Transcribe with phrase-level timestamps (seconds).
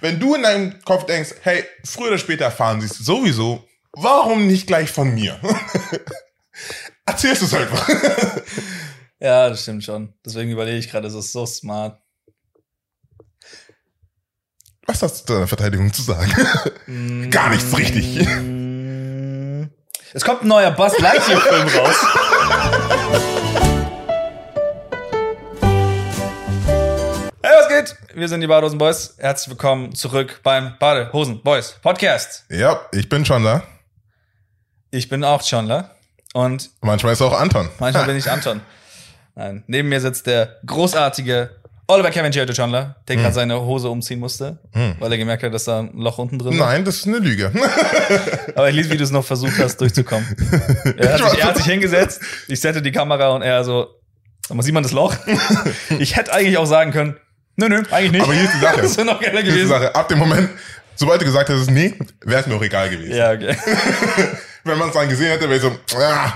[0.00, 4.46] wenn du in deinem Kopf denkst, hey, früher oder später erfahren sie es sowieso, warum
[4.46, 5.40] nicht gleich von mir?
[7.06, 7.88] Erzählst du es einfach.
[9.18, 10.12] Ja, das stimmt schon.
[10.24, 11.98] Deswegen überlege ich gerade, das ist so smart.
[14.86, 16.30] Was hast du zu deiner Verteidigung zu sagen?
[17.30, 18.18] Gar nichts richtig.
[20.12, 21.96] Es kommt ein neuer Buzz Lightyear Film raus.
[28.18, 29.14] Wir sind die Badehosen Boys.
[29.18, 32.46] Herzlich willkommen zurück beim Badehosen Boys Podcast.
[32.48, 33.62] Ja, ich bin da.
[34.90, 35.90] Ich bin auch Chandler
[36.32, 37.68] und Manchmal ist auch Anton.
[37.78, 38.62] manchmal bin ich Anton.
[39.34, 41.50] Nein, neben mir sitzt der großartige
[41.88, 43.22] Oliver Kevin Giotto Chandler, der Hm.
[43.22, 44.60] gerade seine Hose umziehen musste,
[44.98, 46.58] weil er gemerkt hat, dass da ein Loch unten drin ist.
[46.58, 47.52] Nein, das ist eine Lüge.
[48.54, 50.26] Aber ich liebe, wie du es noch versucht hast, durchzukommen.
[50.96, 53.88] Er hat, sich, er hat sich hingesetzt, ich sette die Kamera und er so,
[54.60, 55.14] sieht man das Loch?
[55.98, 57.20] Ich hätte eigentlich auch sagen können,
[57.56, 58.22] nö, nö, eigentlich nicht.
[58.22, 58.80] Aber hier ist die Sache.
[58.82, 59.68] Das wäre noch geiler Hier ist die gewesen.
[59.68, 59.94] Sache.
[59.94, 60.50] Ab dem Moment,
[60.94, 63.16] sobald du gesagt hättest, nee, wäre es mir auch egal gewesen.
[63.16, 63.56] Ja, okay.
[64.64, 66.32] Wenn man es dann gesehen hätte, wäre ich so, ah,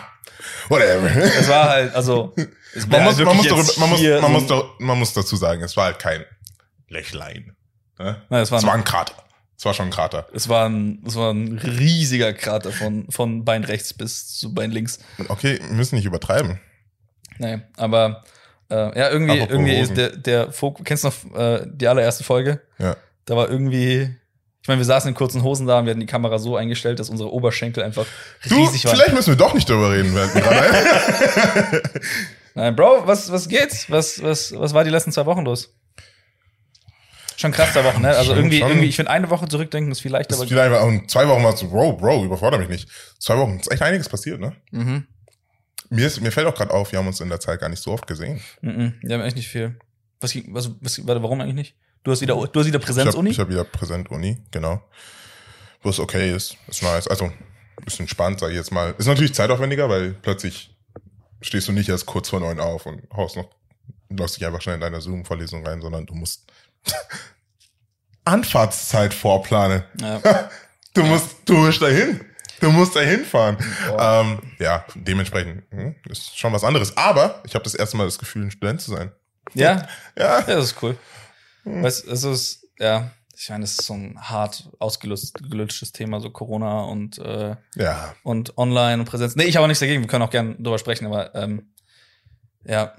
[0.69, 1.07] whatever.
[1.17, 2.33] Es war halt, also,
[2.75, 4.47] es Man muss, halt man, muss wirklich darüber, jetzt man, muss, hier man, so muss,
[4.47, 6.25] doch- man muss dazu sagen, es war halt kein
[6.89, 7.57] Lächlein.
[7.99, 8.23] Ne?
[8.29, 9.15] Nein, es war es ein- war ein Krater.
[9.59, 10.27] Es war schon ein Krater.
[10.33, 14.71] Es war ein, es war ein riesiger Krater von, von Bein rechts bis zu Bein
[14.71, 15.01] links.
[15.29, 16.61] Okay, wir müssen nicht übertreiben.
[17.39, 18.25] Nee, aber
[18.71, 22.25] äh, ja, irgendwie, Apropos irgendwie ist der, der Fokus, kennst du noch äh, die allererste
[22.25, 22.61] Folge?
[22.79, 22.97] Ja.
[23.27, 24.11] Da war irgendwie,
[24.63, 26.99] ich meine, wir saßen in kurzen Hosen da und wir hatten die Kamera so eingestellt,
[26.99, 28.07] dass unsere Oberschenkel einfach
[28.49, 28.97] Du, riesig waren.
[28.97, 30.15] vielleicht müssen wir doch nicht darüber reden.
[30.15, 31.81] Gerade ein.
[32.55, 33.91] Nein, Bro, was, was geht's?
[33.91, 35.73] Was, was, was war die letzten zwei Wochen los?
[37.37, 38.09] Schon krass zwei Wochen, ne?
[38.09, 38.69] Also Schon- irgendwie, schon.
[38.69, 41.27] irgendwie, ich finde eine Woche zurückdenken ist viel leichter, Das aber ist vielleicht in zwei
[41.27, 42.89] Wochen mal so, Bro, Bro, überfordere mich nicht.
[43.19, 44.53] Zwei Wochen ist echt einiges passiert, ne?
[44.73, 45.07] mhm.
[45.91, 47.83] Mir, ist, mir fällt auch gerade auf, wir haben uns in der Zeit gar nicht
[47.83, 48.41] so oft gesehen.
[48.63, 48.95] Mhm.
[49.03, 49.77] Wir haben echt nicht viel.
[50.21, 51.75] Was, was, was warte, warum eigentlich nicht?
[52.05, 53.33] Du hast wieder, du hast wieder Ich Präsenzuni?
[53.33, 54.81] habe hab wieder Präsent-Uni, genau.
[55.83, 57.09] Wo es okay ist, ist nice.
[57.09, 57.33] Also,
[57.87, 58.95] ist entspannt, sag ich jetzt mal.
[58.99, 60.75] Ist natürlich zeitaufwendiger, weil plötzlich
[61.43, 63.49] stehst du nicht erst kurz vor neun auf und haust noch,
[64.11, 66.45] läufst dich einfach schnell in deine Zoom-Vorlesung rein, sondern du musst
[68.25, 69.85] Anfahrtszeit vorplanen.
[70.01, 70.51] Ja.
[70.93, 72.21] Du musst, du musst dahin.
[72.61, 73.57] Du musst dahin fahren.
[73.99, 76.97] Ähm, ja, dementsprechend hm, ist schon was anderes.
[76.97, 79.13] Aber ich habe das erste Mal das Gefühl, ein Student zu sein.
[79.55, 79.87] ja?
[80.17, 80.41] Ja.
[80.41, 80.97] Ja, das ist cool.
[81.65, 86.83] Weißt, es ist, ja, ich meine, das ist so ein hart ausgelutschtes Thema, so Corona
[86.83, 88.15] und, äh, Ja.
[88.23, 89.37] und Online und Präsenz.
[89.37, 91.71] Nee, ich habe auch nichts dagegen, wir können auch gerne drüber sprechen, aber ähm,
[92.65, 92.95] ja.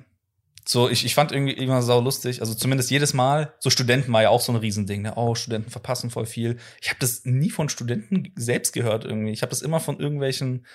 [0.71, 2.39] So, ich, ich fand irgendwie immer sau lustig.
[2.39, 5.01] Also zumindest jedes Mal, so Studenten war ja auch so ein Riesending.
[5.01, 5.11] Ne?
[5.17, 6.55] Oh, Studenten verpassen voll viel.
[6.79, 9.31] Ich habe das nie von Studenten selbst gehört irgendwie.
[9.31, 10.65] Ich habe das immer von irgendwelchen,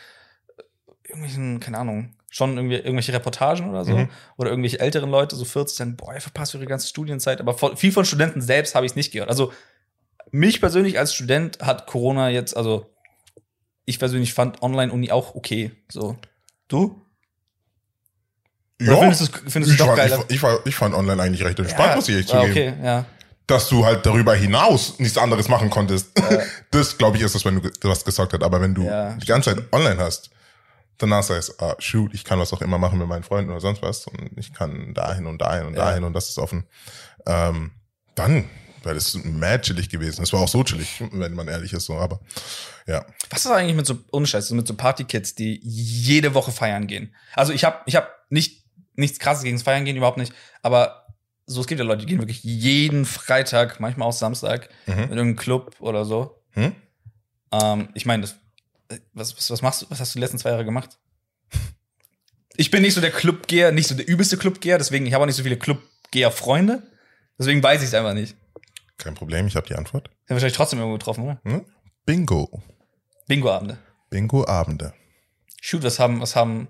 [0.59, 0.63] äh,
[1.09, 3.97] irgendwelchen, keine Ahnung, schon irgendwie irgendwelche Reportagen oder so.
[3.97, 4.11] Mhm.
[4.37, 7.41] Oder irgendwelche älteren Leute, so 40, sagen, boah, ihr verpasst ihre ganze Studienzeit.
[7.41, 9.31] Aber von, viel von Studenten selbst habe ich es nicht gehört.
[9.31, 9.51] Also
[10.31, 12.85] mich persönlich als Student hat Corona jetzt, also
[13.87, 15.71] ich persönlich fand Online-Uni auch okay.
[15.89, 16.19] So.
[16.69, 17.01] Du?
[18.81, 20.25] Oder findest du's- findest ich, du's doch fand, geiler?
[20.29, 22.51] ich, ich, ich fand online eigentlich recht entspannt, muss ich echt zugeben.
[22.51, 23.05] Okay, ja.
[23.47, 26.09] Dass du halt darüber hinaus nichts anderes machen konntest.
[26.73, 28.43] Das, glaube ich, ist das, wenn du was gesagt hast.
[28.43, 30.31] Aber wenn du Ja, die ganze Zeit online hast,
[30.99, 33.81] danach sagst, ah, shoot, ich kann was auch immer machen mit meinen Freunden oder sonst
[33.83, 34.07] was.
[34.09, 35.87] Und ich kann dahin und dahin und Ja.
[35.87, 36.65] dahin und das ist offen.
[37.27, 37.71] Ähm,
[38.15, 38.51] dann
[38.83, 40.23] wäre das mad chillig gewesen.
[40.23, 42.21] Es war auch so chillig, wenn man ehrlich ist, so, aber
[42.87, 43.05] ja.
[43.31, 47.15] Was ist eigentlich mit so Unscheiß, mit so Partykids, die jede Woche feiern gehen?
[47.35, 48.66] Also ich habe ich hab nicht
[48.97, 50.33] nichts krasses gegen das Feiern gehen, überhaupt nicht.
[50.63, 51.07] Aber
[51.47, 54.93] so, es gibt ja Leute, die gehen wirklich jeden Freitag, manchmal auch Samstag, Mhm.
[54.93, 56.43] in irgendeinen Club oder so.
[56.51, 56.75] Hm?
[57.53, 60.65] Ähm, ich meine, was, was, was machst du, was hast du die letzten zwei Jahre
[60.65, 60.99] gemacht?
[62.57, 65.27] Ich bin nicht so der Clubgeher, nicht so der übelste Clubgeher, deswegen, ich habe auch
[65.27, 66.83] nicht so viele Clubgeher-Freunde.
[67.39, 68.35] Deswegen weiß ich es einfach nicht.
[68.97, 70.09] Kein Problem, ich habe die Antwort.
[70.09, 71.41] Haben wahrscheinlich trotzdem irgendwo getroffen, oder?
[71.45, 71.67] Hm?
[72.07, 72.63] Bingo.
[73.29, 73.77] Bingo-Abende.
[74.09, 74.95] Bingo-Abende.
[75.61, 76.69] Shoot, was haben, was haben.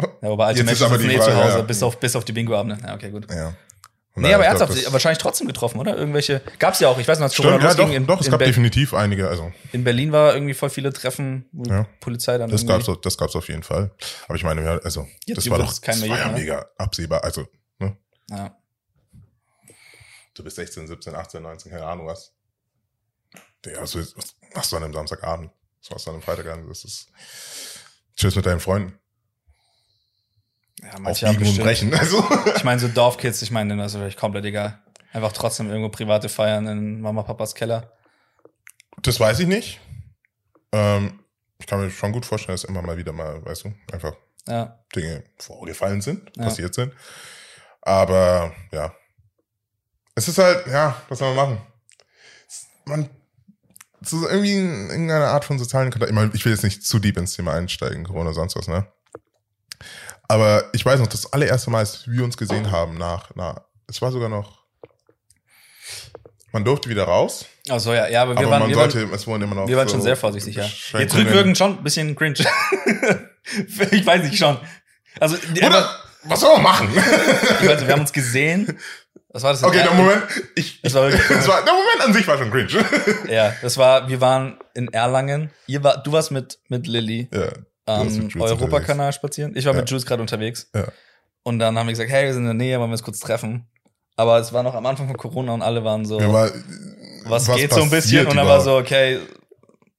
[0.00, 1.62] Ja, aber Jetzt ist Menschen aber die eh zu Hause, ja.
[1.62, 2.78] bis auf, bis auf die Bingo-Abende.
[2.84, 3.30] Ja, okay, gut.
[3.30, 3.54] Ja.
[4.16, 5.96] Nee, aber ernsthaft, glaub, wahrscheinlich trotzdem getroffen, oder?
[5.96, 8.26] Irgendwelche, gab's ja auch, ich weiß noch, als Corona Stimmt, ja, doch, in, doch, es
[8.26, 11.88] in, gab Ber definitiv einige, also in Berlin war irgendwie voll viele Treffen, wo Ja.
[11.98, 13.90] Polizei dann das gab's, das gab's auf jeden Fall.
[14.28, 16.38] Aber ich meine, ja, also Jetzt das war doch kein das war ja ne?
[16.38, 17.24] mega absehbar.
[17.24, 17.48] Also,
[17.80, 17.96] ne?
[18.30, 18.56] ja.
[20.34, 22.32] du bist 16, 17, 18, 19, keine Ahnung was.
[23.66, 25.50] Ja, also, was machst du an einem Samstagabend?
[25.80, 26.70] Was machst du an einem Freitagabend?
[26.70, 27.08] Das ist
[28.16, 28.96] Tschüss mit deinen Freunden.
[30.92, 31.94] Ja, manche Aufbiegen und brechen.
[31.94, 32.24] Also,
[32.56, 34.78] ich meine, so Dorfkids, ich meine, denen ist natürlich komplett egal.
[35.12, 37.92] Einfach trotzdem irgendwo private Feiern in Mama, Papas Keller.
[39.02, 39.80] das weiß ich nicht.
[40.72, 41.20] Ähm,
[41.58, 44.14] ich kann mir schon gut vorstellen, dass immer mal wieder mal, weißt du, einfach
[44.48, 46.44] Ja, Dinge vorgefallen sind, Ja.
[46.44, 46.92] passiert sind.
[47.82, 48.92] Aber ja.
[50.16, 51.66] Es ist halt, ja, was soll man machen?
[52.86, 53.08] man
[54.02, 56.10] so irgendwie in irgendeiner Art von sozialen Kontakt.
[56.10, 58.86] Ich, meine, ich will jetzt nicht zu deep ins Thema einsteigen, Corona sonst was, ne?
[60.28, 64.00] Aber ich weiß noch, das allererste Mal, als wir uns gesehen haben, nach, na, es
[64.00, 64.64] war sogar noch,
[66.52, 69.14] man durfte wieder raus, Also ja, ja, aber wir aber waren, man wir waren, sollte,
[69.14, 70.64] es wurden immer noch wir waren so schon sehr vorsichtig, ja.
[70.98, 72.34] Jetzt rückwirkend schon ein bisschen cringe.
[73.90, 74.58] ich weiß nicht schon.
[75.20, 75.90] Also, Oder,
[76.24, 76.88] was soll man machen?
[77.60, 78.78] ich weiß, wir haben uns gesehen.
[79.28, 79.64] Was war das?
[79.64, 80.22] okay, der Moment,
[80.54, 82.84] ich, Es war wirklich es war, der Moment an sich war schon cringe.
[83.28, 85.50] Ja, das war, wir waren in Erlangen.
[85.66, 87.48] Ihr war, du warst mit, mit Lilly ja,
[87.86, 89.52] am Europakanal spazieren.
[89.56, 89.80] Ich war Ja.
[89.80, 90.68] mit Jules gerade unterwegs.
[90.74, 90.84] Ja.
[91.42, 93.20] Und dann haben wir gesagt, hey, wir sind in der Nähe, wollen wir uns kurz
[93.20, 93.66] treffen.
[94.16, 96.50] Aber es war noch am Anfang von Corona und alle waren so, Wir war,
[97.24, 98.26] was, geht so ein bisschen?
[98.26, 99.18] Und dann war so, okay,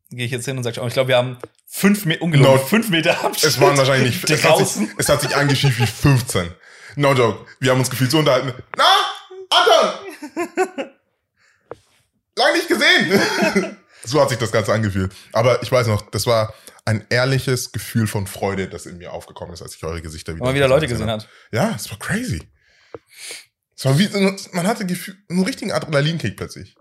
[0.10, 1.38] gehe ich jetzt hin und sag, oh, ich glaube, wir haben
[1.68, 2.58] fünf Meter, ungelogen, No.
[2.66, 3.44] fünf Meter Abstand.
[3.44, 4.86] Es waren wahrscheinlich nicht, es hat, draußen.
[4.88, 6.50] sich, es hat sich angefühlt wie 15.
[6.96, 7.46] No joke.
[7.60, 8.54] Wir haben uns gefühlt so unterhalten.
[8.78, 8.84] Na,
[9.50, 10.86] Anton!
[12.38, 13.78] Lang nicht gesehen!
[14.04, 15.14] so hat sich das Ganze angefühlt.
[15.34, 16.54] Aber ich weiß noch, das war
[16.86, 20.42] ein ehrliches Gefühl von Freude, das in mir aufgekommen ist, als ich eure Gesichter wieder
[20.42, 21.28] Wenn man wieder Leute gesehen hat.
[21.52, 22.44] Ja, es war crazy.
[23.76, 24.08] Es war wie,
[24.54, 26.76] man hatte Gefühl, einen richtigen Adrenalinkick plötzlich.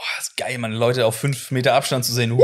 [0.00, 2.38] Boah, ist geil, man, Leute auf fünf Meter Abstand zu sehen.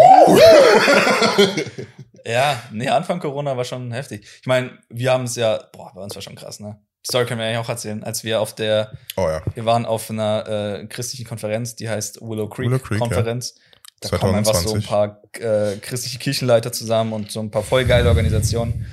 [2.26, 4.29] ja, nee, Anfang Corona war schon heftig.
[4.43, 6.79] Ich meine, wir haben es ja, boah, bei uns war schon krass, ne?
[7.06, 9.40] Die Story können wir eigentlich auch erzählen, als wir auf der, Oh ja.
[9.55, 13.55] wir waren auf einer äh, christlichen Konferenz, die heißt Willow Creek, Willow Creek, Konferenz.
[14.00, 14.88] Da kommen einfach so ein 2020.
[14.88, 18.87] paar äh, christliche Kirchenleiter zusammen und so ein paar voll geile Organisationen.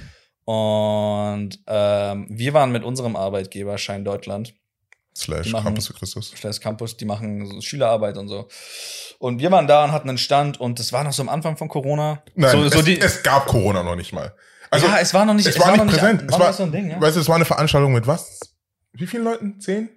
[0.45, 4.53] Und ähm, wir waren mit unserem Arbeitgeber Schein Deutschland
[5.15, 6.33] Slash machen- Campus für Christus.
[6.35, 8.47] Schleiß Campus, die machen so Schülerarbeit und so.
[9.19, 11.55] Und wir waren da und hatten einen Stand und das war noch so am Anfang
[11.55, 12.23] von Corona.
[12.35, 14.33] Nein, so, so es, die, es gab Corona noch nicht mal.
[14.71, 16.23] Also, ja, es war noch nicht, es, war, noch nicht präsent.
[16.31, 16.99] war es war, so ein Ding, ja.
[16.99, 18.39] Weißt du, es war eine Veranstaltung mit was?
[18.93, 19.59] Wie vielen Leuten?
[19.59, 19.89] 10?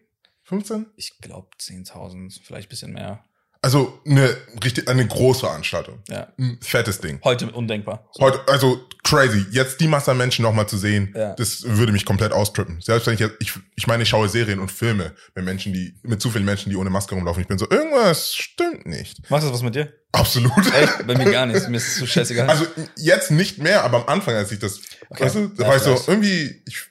[0.43, 0.87] 15?
[0.97, 3.25] Ich glaube 10.000, vielleicht ein bisschen mehr.
[3.67, 5.99] Also eine richtig, eine Großveranstaltung.
[6.09, 6.33] Ja.
[6.39, 7.19] Ein fettes Ding.
[7.25, 8.09] Heute undenkbar.
[8.13, 8.23] So.
[8.23, 9.45] Heute, also crazy.
[9.51, 11.35] Jetzt die Masse an Menschen nochmal zu sehen, Ja.
[11.35, 12.81] das würde mich komplett austrippen.
[12.81, 15.97] Selbst wenn ich jetzt, ich, ich meine, ich schaue Serien und Filme mit Menschen, die,
[16.05, 17.43] mit zu vielen Menschen, die ohne Maske rumlaufen.
[17.43, 19.29] Ich bin so, irgendwas stimmt nicht.
[19.33, 19.93] Macht das was mit dir?
[20.13, 20.53] Absolut.
[20.73, 21.05] Echt?
[21.05, 21.67] Bei mir gar nichts.
[21.67, 22.49] Mir ist es so scheißegal.
[22.49, 22.67] Also
[22.97, 24.79] jetzt nicht mehr, aber am Anfang, als ich das,
[25.11, 25.25] Okay.
[25.25, 26.85] weißt du, da Ja, war ich so, irgendwie, ich,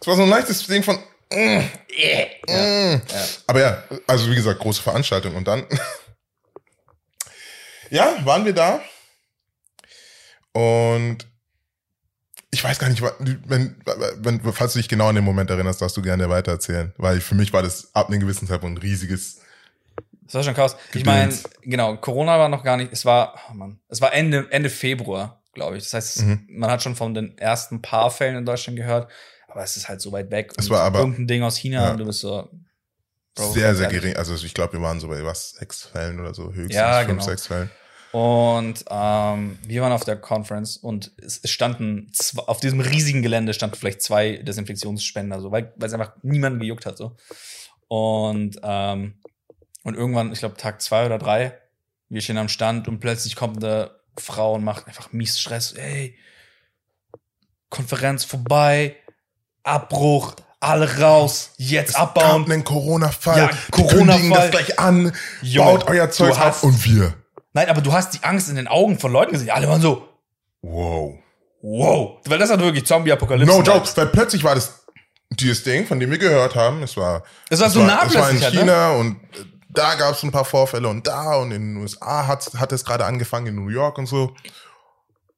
[0.00, 0.96] es war so ein leichtes Ding von,
[1.32, 1.62] mm,
[2.48, 2.48] mm.
[2.48, 3.00] ja.
[3.46, 5.34] Aber ja, also wie gesagt, große Veranstaltung.
[5.36, 5.64] Und dann,
[7.90, 8.80] ja, waren wir da.
[10.52, 11.18] Und
[12.50, 13.80] ich weiß gar nicht, wenn,
[14.16, 16.92] wenn, falls du dich genau an den Moment erinnerst, darfst du gerne weitererzählen.
[16.96, 19.40] Weil für mich war das ab einem gewissen Zeitpunkt ein riesiges.
[20.24, 20.74] Das war schon chaos.
[20.92, 21.44] Ich Gedöns.
[21.44, 24.70] meine, genau, Corona war noch gar nicht, es war, oh Mann, es war Ende, Ende
[24.70, 25.84] Februar, glaube ich.
[25.84, 26.46] Das heißt, Mhm.
[26.50, 29.10] man hat schon von den ersten paar Fällen in Deutschland gehört,
[29.50, 30.52] aber es ist halt so weit weg.
[30.56, 31.90] Es Und war aber- irgendein Ding aus China Ja.
[31.92, 32.48] und du bist so,
[33.34, 34.16] Bro, sehr, sehr gering.
[34.16, 37.08] Also ich glaube, wir waren so bei was, sechs Fällen oder so, höchstens Ja, fünf,
[37.08, 37.22] genau.
[37.22, 37.70] sechs Fällen.
[38.12, 43.54] Und ähm, wir waren auf der Conference und es, standen zw- auf diesem riesigen Gelände
[43.54, 46.98] standen vielleicht zwei Desinfektionsspender, so, weil weil es einfach niemanden gejuckt hat.
[46.98, 47.14] So.
[47.86, 49.14] Und, ähm,
[49.84, 51.56] und irgendwann, ich glaube, Tag zwei oder drei,
[52.08, 55.70] wir stehen am Stand und plötzlich kommt eine Frau und macht einfach mies Stress.
[55.74, 56.18] Ey,
[57.68, 58.96] Konferenz vorbei,
[59.62, 62.50] Abbruch, alle raus, jetzt Gab abbauen.
[62.50, 63.38] einen Corona-Fall.
[63.38, 63.98] Ja, Corona-Fall.
[63.98, 65.12] kündigen das gleich an.
[65.42, 67.14] Junge, baut euer Zeug du ab hast- und wir.
[67.52, 69.50] Nein, aber du hast die Angst in den Augen von Leuten gesehen.
[69.50, 70.06] Alle waren so,
[70.62, 71.14] Wow.
[71.62, 72.18] Wow.
[72.26, 73.52] Weil das hat wirklich Zombie-Apokalypse.
[73.54, 74.84] No joke, weil plötzlich war das
[75.30, 76.82] dieses Ding, von dem wir gehört haben.
[76.82, 78.50] Es war, Es war so es nah es war in ne?
[78.50, 82.26] China und äh, da gab es ein paar Vorfälle und da und in den USA
[82.26, 84.34] hat, hat es gerade angefangen, in New York und so.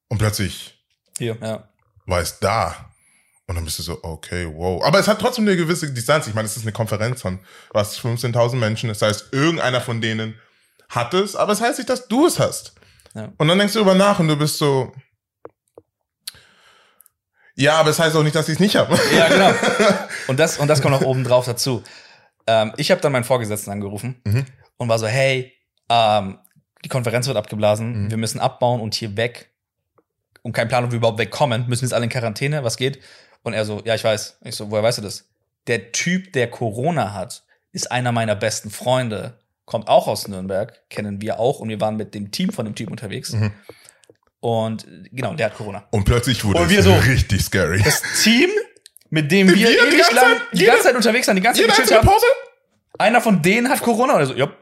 [0.09, 0.79] Und plötzlich
[1.19, 1.69] Hier, ja.
[2.07, 2.75] war es da.
[3.47, 4.83] Und dann bist du so, okay, wow.
[4.85, 6.27] Aber es hat trotzdem eine gewisse Distanz.
[6.27, 8.89] Ich meine, es ist eine Konferenz von was, 15.000 Menschen.
[8.89, 10.39] Das heißt, irgendeiner von denen
[10.89, 12.75] hat es, aber es heißt nicht, dass du es hast.
[13.15, 13.33] Ja.
[13.39, 14.93] Und dann denkst du über nach und du bist so,
[17.55, 18.99] ja, aber es heißt auch nicht, dass ich es nicht habe.
[19.15, 19.53] Ja, genau.
[20.29, 21.83] Und das, und das kommt noch oben drauf dazu.
[22.47, 24.47] Ähm, ich habe dann meinen Vorgesetzten angerufen Mhm.
[24.79, 25.53] und war so, hey,
[25.91, 26.39] ähm,
[26.85, 28.11] die Konferenz wird abgeblasen, Mhm.
[28.11, 29.51] wir müssen abbauen und hier weg.
[30.43, 31.69] Und kein Plan, ob wir überhaupt wegkommen.
[31.69, 33.01] Müssen jetzt alle in Quarantäne, was geht?
[33.43, 34.39] Und er so, ja, ich weiß.
[34.45, 35.29] Ich so, woher weißt du das?
[35.67, 41.21] Der Typ, der Corona hat, ist einer meiner besten Freunde, kommt auch aus Nürnberg, kennen
[41.21, 43.33] wir auch und wir waren mit dem Team von dem Typ unterwegs.
[43.33, 43.53] Mhm.
[44.41, 45.87] Und genau, der hat Corona.
[45.91, 47.81] Und plötzlich wurde Und wir es so- richtig scary.
[47.83, 48.51] Das Team,
[49.11, 51.43] mit dem wir, Wir die ewig ganze lang Zeit- die ganze Zeit unterwegs waren, die
[51.43, 52.07] ganze Zeit einzelne haben.
[52.09, 52.27] Pause?
[52.99, 54.35] Einer von denen hat Corona oder so.
[54.35, 54.57] Jupp.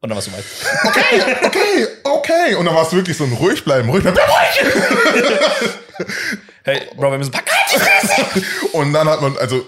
[0.00, 0.44] Und dann warst du weit.
[0.84, 2.54] Okay, okay, okay.
[2.54, 4.28] Und dann war es wirklich so ein ruhig bleiben, ruhig bleiben, bleib
[5.58, 5.72] ruhig.
[6.64, 7.48] Hey, Bro, wir müssen packen.
[8.72, 9.66] Und dann hat man, also,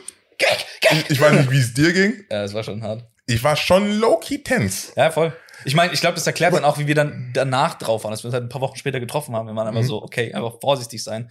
[0.90, 2.25] ich, ich weiß nicht, wie es dir ging.
[2.31, 3.05] Ja, das war schon hart.
[3.26, 4.93] ich war schon low-key tense.
[4.97, 5.33] Ja, voll.
[5.67, 8.23] Ich meine, ich glaube, das erklärt dann auch, wie wir dann danach drauf waren, dass
[8.23, 9.47] wir uns halt ein paar Wochen später getroffen haben.
[9.47, 9.87] Wir waren einfach Mhm.
[9.87, 11.31] so, okay, einfach vorsichtig sein.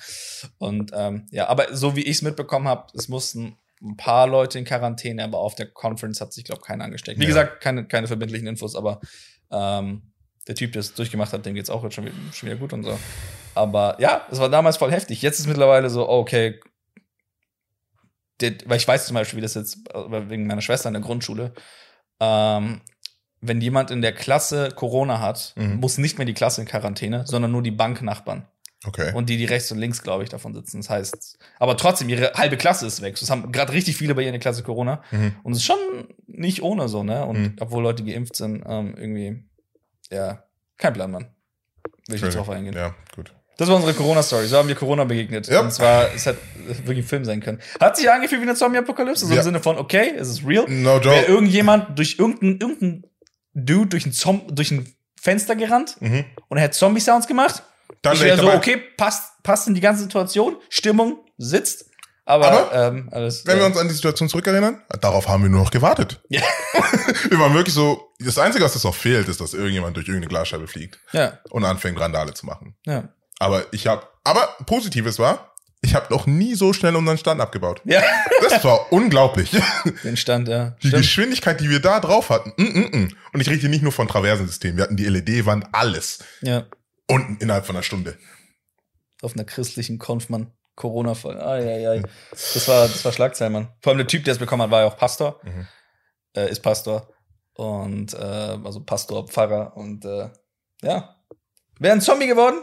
[0.60, 4.60] Und ähm, ja, aber so wie ich es mitbekommen habe, es mussten ein paar Leute
[4.60, 7.18] in Quarantäne, aber auf der Conference hat sich, glaube keiner angesteckt.
[7.20, 7.30] Wie Ja.
[7.30, 9.02] gesagt, keine, keine verbindlichen Infos, aber
[9.52, 10.04] ähm,
[10.48, 12.72] der Typ, der es durchgemacht hat, dem geht's auch jetzt schon, wieder- schon wieder gut
[12.74, 13.00] und so.
[13.56, 15.22] Aber ja, es war damals voll heftig.
[15.24, 16.60] Jetzt ist mittlerweile so, okay.
[18.42, 21.02] Der, weil ich weiß zum Beispiel, wie das jetzt äh, wegen meiner Schwester in der
[21.04, 21.54] Grundschule.
[22.20, 22.82] Ähm,
[23.42, 25.78] wenn jemand in der Klasse Corona hat, Mhm.
[25.80, 28.46] muss nicht mehr die Klasse in Quarantäne, sondern nur die Banknachbarn.
[28.86, 29.12] Okay.
[29.14, 30.78] Und die, die rechts und links, glaube ich, davon sitzen.
[30.78, 33.22] Das heißt, aber trotzdem, ihre halbe Klasse ist weg.
[33.22, 35.04] Es haben gerade richtig viele bei ihr in der Klasse Corona.
[35.12, 35.36] Mhm.
[35.44, 37.26] Und es ist schon nicht ohne so, ne?
[37.26, 37.56] Und Mhm.
[37.60, 39.44] obwohl Leute geimpft sind, ähm, irgendwie,
[40.12, 40.44] ja,
[40.78, 41.28] kein Plan, Mann.
[42.08, 42.74] Will ich jetzt drauf eingehen.
[42.74, 43.34] Ja, gut.
[43.60, 44.48] Das war unsere Corona-Story.
[44.48, 45.48] So haben wir Corona begegnet.
[45.48, 45.60] Ja.
[45.62, 46.40] Und zwar, es hätte
[46.86, 47.60] wirklich ein Film sein können.
[47.80, 49.40] Hat sich angefühlt wie eine Zombie-Apokalypse, so Ja.
[49.40, 50.66] im Sinne von, okay, es ist real.
[50.70, 51.32] No Wäre joke.
[51.32, 53.04] irgendjemand durch irgendein, irgendein
[53.54, 54.88] Dude durch ein, Zom durch ein
[55.22, 56.26] Fenster gerannt Mhm.
[56.48, 57.64] und er hätte Zombie-Sounds gemacht.
[58.02, 61.86] Dann ich wär wäre so, okay, passt, passt in die ganze Situation, Stimmung sitzt.
[62.24, 63.46] Aber, Aber, ähm, alles.
[63.46, 66.22] Wenn äh, wir uns an die Situation zurückerinnern, darauf haben wir nur noch gewartet.
[66.30, 66.42] Ja.
[67.30, 70.30] wir waren wirklich so, das Einzige, was jetzt noch fehlt, ist, dass irgendjemand durch irgendeine
[70.30, 72.76] Glasscheibe fliegt ja, und anfängt, Randale zu machen.
[72.86, 73.10] ja.
[73.40, 77.82] Aber ich habe, aber Positives war, ich habe noch nie so schnell unseren Stand abgebaut.
[77.86, 78.02] Ja,
[78.42, 79.52] Das war unglaublich.
[80.04, 80.72] den Stand, ja.
[80.84, 81.04] Die Stimmt.
[81.04, 82.54] Geschwindigkeit, die wir da drauf hatten.
[82.58, 83.14] Mm, mm, mm.
[83.34, 84.76] Und ich rede hier nicht nur von Traversensystem.
[84.76, 86.20] Wir hatten die LED-Wand, alles.
[86.42, 86.66] Ja.
[87.08, 88.18] Und innerhalb von einer Stunde.
[89.22, 90.52] Auf einer christlichen Konf, Mann.
[90.76, 91.42] Corona-Fall.
[91.42, 92.04] Eieiei.
[92.32, 93.70] Das war, das war Schlagzeilen, Mann.
[93.82, 95.40] Vor allem der Typ, der es bekommen hat, war ja auch Pastor.
[95.44, 95.68] Mhm.
[96.36, 97.10] Äh, ist Pastor.
[97.54, 99.76] Und, äh, also Pastor, Pfarrer.
[99.76, 100.30] Und, äh,
[100.82, 101.16] ja.
[101.80, 102.62] Wäre ein Zombie geworden?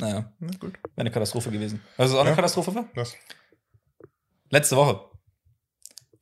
[0.00, 0.74] Naja, Na gut.
[0.74, 1.80] wäre eine Katastrophe gewesen.
[1.96, 2.36] Also auch eine Ja.
[2.36, 2.84] Katastrophe war?
[2.94, 3.14] Das.
[4.50, 5.00] Letzte Woche.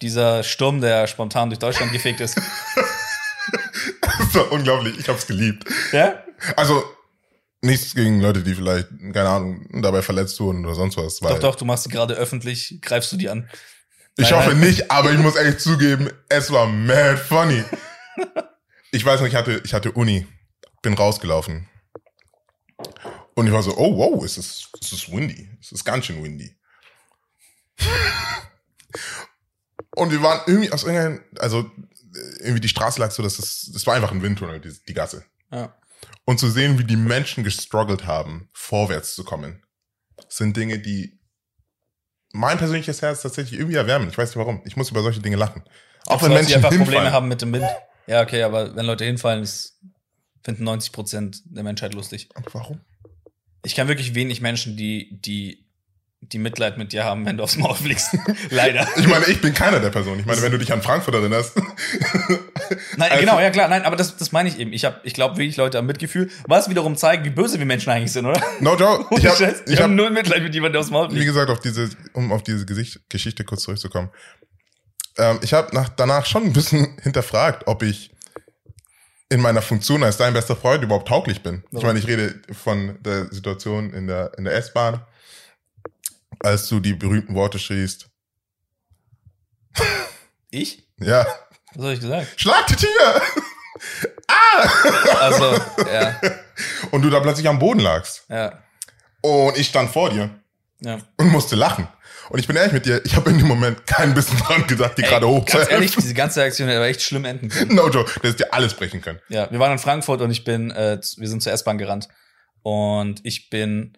[0.02, 2.36] Dieser Sturm, der spontan durch Deutschland gefegt ist.
[4.02, 4.98] das war unglaublich.
[4.98, 5.64] Ich hab's geliebt.
[5.92, 6.22] ja?
[6.56, 6.82] Also,
[7.62, 11.22] nichts gegen Leute, die vielleicht, keine Ahnung, dabei verletzt wurden oder sonst was.
[11.22, 13.48] Weil Doch, doch, du machst sie gerade öffentlich, greifst du die an.
[14.18, 14.60] Ich Nein, hoffe nein.
[14.60, 17.62] nicht, aber ich muss ehrlich zugeben, es war mad funny.
[18.92, 20.26] Ich weiß noch, ich hatte, ich hatte Uni,
[20.80, 21.68] bin rausgelaufen.
[23.36, 25.50] Und ich war so, oh wow, es ist, es ist windy.
[25.60, 26.56] Es ist ganz schön windy.
[29.94, 31.70] Und wir waren irgendwie aus irgendeinem, also
[32.40, 35.22] irgendwie die Straße lag so, dass es, es war einfach ein Windtunnel, die, die Gasse.
[35.52, 35.74] Ja.
[36.24, 39.62] Und zu sehen, wie die Menschen gestruggelt haben, vorwärts zu kommen,
[40.28, 41.18] sind Dinge, die
[42.32, 44.08] mein persönliches Herz tatsächlich irgendwie erwärmen.
[44.08, 44.62] Ich weiß nicht warum.
[44.64, 45.62] Ich muss über solche Dinge lachen.
[46.06, 46.92] Auch wenn Leute, Menschen einfach hinfallen.
[46.94, 47.66] Probleme haben mit dem Wind.
[48.06, 49.78] Ja, okay, aber wenn Leute hinfallen, ist,
[50.42, 52.30] finden 90 Prozent der Menschheit lustig.
[52.34, 52.80] Aber warum?
[53.66, 55.64] Ich kenne wirklich wenig Menschen, die, die,
[56.20, 58.16] die Mitleid mit dir haben, wenn du aufs Maul fliegst.
[58.50, 58.88] Leider.
[58.96, 60.20] Ich meine, ich bin keiner der Personen.
[60.20, 61.52] Ich meine, wenn du dich an Frankfurt erinnerst.
[62.96, 64.72] Nein, Also- genau, ja klar, nein, aber das, das meine ich eben.
[64.72, 67.90] Ich, hab- ich glaube wirklich, Leute haben Mitgefühl, was wiederum zeigt, wie böse wir Menschen
[67.90, 68.42] eigentlich sind, oder?
[68.60, 69.14] No joke.
[69.18, 71.26] Ich habe, Wir haben hab, null Mitleid mit jemandem, der aufs Maul wie fliegt.
[71.26, 74.10] gesagt, auf diese, um auf diese Gesicht, Geschichte kurz zurückzukommen.
[75.18, 78.10] Ähm, ich habe nach, danach schon ein bisschen hinterfragt, ob ich
[79.28, 81.64] in meiner Funktion als dein bester Freund überhaupt tauglich bin.
[81.72, 85.00] Ich meine, ich rede von der Situation in der, in der S-Bahn,
[86.40, 88.08] als du die berühmten Worte schriest.
[90.50, 90.86] Ich?
[90.98, 91.26] Ja,
[91.74, 92.40] Was habe ich gesagt?
[92.40, 93.22] schlag die Tür!
[95.20, 95.54] Also,
[95.92, 96.18] ja,
[96.90, 98.24] Und du da plötzlich am Boden lagst.
[98.30, 98.62] ja,
[99.20, 100.30] Und ich stand vor dir
[100.80, 100.98] ja.
[101.18, 101.86] und musste lachen.
[102.30, 104.98] Und ich bin ehrlich mit dir, ich habe in dem Moment kein bisschen dran gedacht,
[104.98, 107.74] die gerade hoch Ganz ehrlich, diese ganze Aktion hätte aber echt schlimm enden können.
[107.74, 109.20] No joke, das ist dir alles brechen können.
[109.28, 112.08] Ja, wir waren in Frankfurt und ich bin, äh, wir sind zur S-Bahn gerannt.
[112.62, 113.96] Und ich bin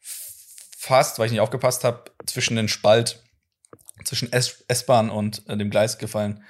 [0.00, 3.22] fast, weil ich nicht aufgepasst habe, zwischen den Spalt,
[4.04, 6.44] zwischen S-Bahn und äh, dem Gleis gefallen.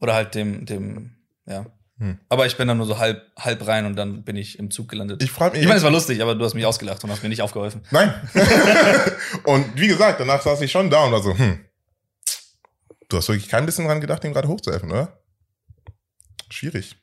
[0.00, 1.66] Oder halt dem, dem, ja.
[1.98, 2.18] Hm.
[2.28, 4.88] Aber ich bin dann nur so halb, halb rein und dann bin ich im Zug
[4.88, 5.22] gelandet.
[5.22, 5.62] Ich frage mich.
[5.62, 7.82] Ich meine, es war lustig, aber du hast mich ausgelacht und hast mir nicht aufgeholfen.
[7.90, 8.14] Nein.
[9.44, 11.64] und wie gesagt, danach saß ich schon da und war so, hm.
[13.08, 15.20] Du hast wirklich kein bisschen dran gedacht, ihn gerade hochzuhelfen, oder?
[16.50, 16.96] Schwierig.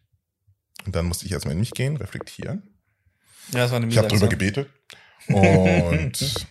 [0.85, 2.63] Und dann musste ich erstmal in mich gehen, reflektieren.
[3.51, 4.69] Ja, das war eine Ich habe drüber gebetet.
[5.27, 6.45] Und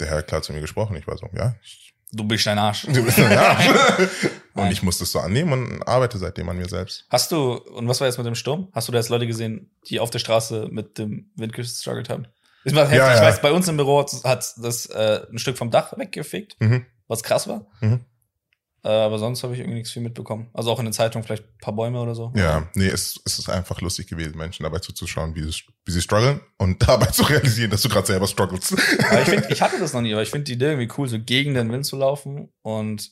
[0.00, 0.96] der Herr hat klar zu mir gesprochen.
[0.96, 2.86] Ich war so, ja, ich, Du bist ein Arsch.
[2.86, 3.66] du bist ein Arsch.
[4.54, 7.04] Und ich musste es so annehmen und arbeite seitdem an mir selbst.
[7.10, 8.66] Hast du, und was war jetzt mit dem Sturm?
[8.72, 12.26] Hast du da jetzt Leute gesehen, die auf der Straße mit dem Wind gestruggelt haben?
[12.64, 12.98] Ist mal heftig.
[12.98, 13.26] Ja, Ich ja.
[13.26, 16.86] weiß, bei uns im Büro hat hat das äh, ein Stück vom Dach weggefegt, Mhm.
[17.06, 17.66] was krass war.
[17.80, 18.00] Mhm.
[18.84, 20.48] Äh, aber sonst habe ich irgendwie nichts viel mitbekommen.
[20.54, 22.32] Also auch in den Zeitungen vielleicht ein paar Bäume oder so.
[22.36, 26.00] Ja, nee, es, es ist einfach lustig gewesen, Menschen dabei zuzuschauen, wie sie, wie sie
[26.00, 28.74] strugglen und dabei zu realisieren, dass du gerade selber strugglest.
[29.10, 31.08] Aber ich finde, ich hatte das noch nie, aber ich finde die Idee irgendwie cool,
[31.08, 33.10] so gegen den Wind zu laufen und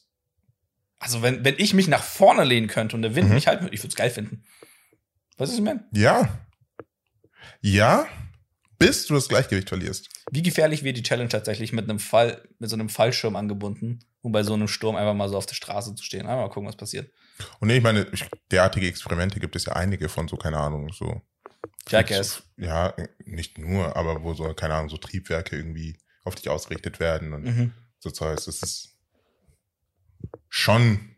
[0.98, 3.34] Also, wenn, wenn ich mich nach vorne lehnen könnte und der Wind Mhm.
[3.34, 4.44] mich halten würde, ich würde es geil finden.
[5.36, 5.84] Was ist, ich meine?
[5.92, 6.28] Ja.
[7.60, 8.06] Ja,
[8.78, 10.08] bis du das Gleichgewicht verlierst.
[10.30, 14.32] Wie gefährlich wäre die Challenge tatsächlich mit einem Fall, mit so einem Fallschirm angebunden, um
[14.32, 16.22] bei so einem Sturm einfach mal so auf der Straße zu stehen?
[16.22, 17.10] Einmal mal gucken, was passiert.
[17.60, 20.92] Und nee, ich meine, ich, derartige Experimente gibt es ja einige von so, keine Ahnung,
[20.92, 21.22] so.
[21.88, 22.42] Jackass.
[22.56, 27.32] Ja, nicht nur, aber wo so, keine Ahnung, so Triebwerke irgendwie auf dich ausgerichtet werden
[27.32, 27.72] und Mhm.
[28.00, 28.46] so Zeugs.
[28.46, 28.96] Das ist
[30.48, 31.14] schon,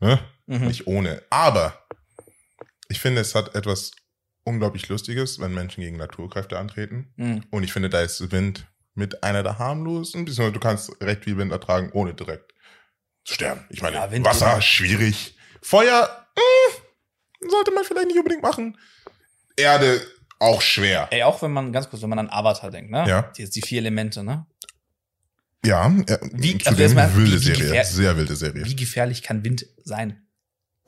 [0.00, 0.20] ne?
[0.46, 0.66] Mhm.
[0.68, 1.22] Nicht ohne.
[1.30, 1.84] Aber
[2.88, 3.90] ich finde, es hat etwas
[4.46, 7.12] unglaublich Lustiges, wenn Menschen gegen Naturkräfte antreten.
[7.16, 7.42] Mhm.
[7.50, 11.36] Und ich finde, da ist Wind mit einer der harmlosen, beziehungsweise du kannst recht viel
[11.36, 12.54] Wind ertragen, ohne direkt
[13.24, 13.64] zu sterben.
[13.68, 14.64] Ich meine, Ja, Wasser, geht.
[14.64, 15.36] schwierig.
[15.60, 18.78] Feuer, mh, sollte man vielleicht nicht unbedingt machen.
[19.56, 20.00] Erde,
[20.38, 21.08] auch schwer.
[21.10, 23.04] Ey, auch wenn man, ganz kurz, wenn man an Avatar denkt, ne?
[23.08, 23.22] Ja.
[23.36, 24.46] Die, die vier Elemente, ne?
[25.64, 28.64] Ja, ja Wie- also zudem erstmal, wilde Serie, sehr wilde Serie.
[28.64, 30.25] Wie gefährlich kann Wind sein?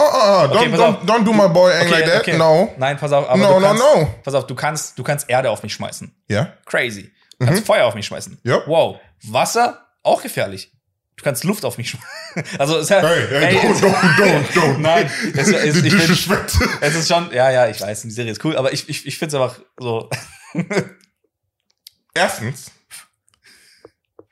[0.00, 2.36] Oh, oh, oh, don't, Okay, don't, don't do my boy ain't Okay, like that, okay.
[2.38, 2.72] no.
[2.78, 4.14] Nein, pass auf, aber No, du no, kannst, no.
[4.22, 6.14] pass auf, du kannst, du kannst Erde auf mich schmeißen.
[6.28, 7.10] Ja, Crazy.
[7.40, 8.38] Du kannst Feuer auf mich schmeißen.
[8.44, 8.62] Ja.
[8.66, 8.98] Wow.
[9.24, 10.72] Wasser, auch gefährlich.
[11.16, 12.08] Du kannst Luft auf mich schmeißen.
[12.58, 14.78] Also, ist ja, hey, hey, ey, don't, es- don't, don't, don't.
[14.78, 16.52] Nein, es, es, Die ich Disrespect.
[16.80, 19.18] es ist schon, ja, ja, ich weiß, die Serie ist cool, aber ich, ich, ich
[19.18, 20.08] finde es einfach so,
[22.14, 22.70] Erstens,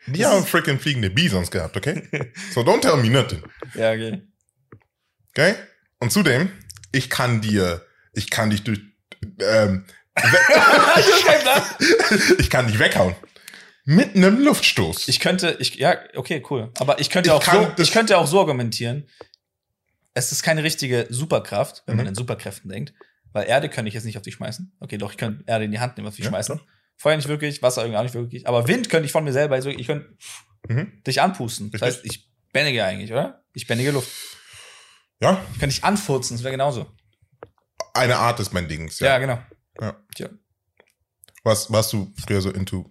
[0.07, 2.09] die haben freaking fliegende Bisons gehabt, okay?
[2.53, 3.43] So don't tell me nothing,
[3.75, 4.23] ja, okay.
[5.37, 5.55] Okay?
[5.99, 6.51] Und zudem,
[6.93, 8.81] ich kann dir, ich kann dich durch,
[9.41, 9.85] ähm,
[12.39, 13.15] ich kann dich weghauen.
[13.85, 15.07] Mit einem Luftstoß.
[15.09, 16.73] Ich könnte, ich, ja, okay, cool.
[16.79, 19.09] Aber ich könnte Ich auch so, ich könnte auch so argumentieren.
[20.13, 22.11] Es ist keine richtige Superkraft, wenn man Mhm.
[22.11, 22.95] in Superkräften denkt.
[23.33, 24.73] Weil Erde könnte ich jetzt nicht auf dich schmeißen.
[24.81, 26.61] Okay, doch, ich könnte Erde in die Hand nehmen, auf dich Ja, schmeißen.
[26.97, 28.49] Feuer nicht wirklich, Wasser irgendwie auch nicht wirklich.
[28.49, 30.09] Aber Wind könnte ich von mir selber, also ich könnte
[30.69, 31.03] Mhm.
[31.07, 31.71] dich anpusten.
[31.71, 33.45] Das heißt, ich bändige eigentlich, oder?
[33.53, 34.11] Ich bändige Luft.
[35.21, 36.87] Ja, Ich könnte dich anfurzen, das wäre genauso.
[37.95, 39.19] eine Art des Bendings, Ja, ja.
[39.19, 39.39] genau.
[39.81, 39.97] ja.
[40.15, 40.29] Tja.
[41.45, 42.91] Was, warst du früher so into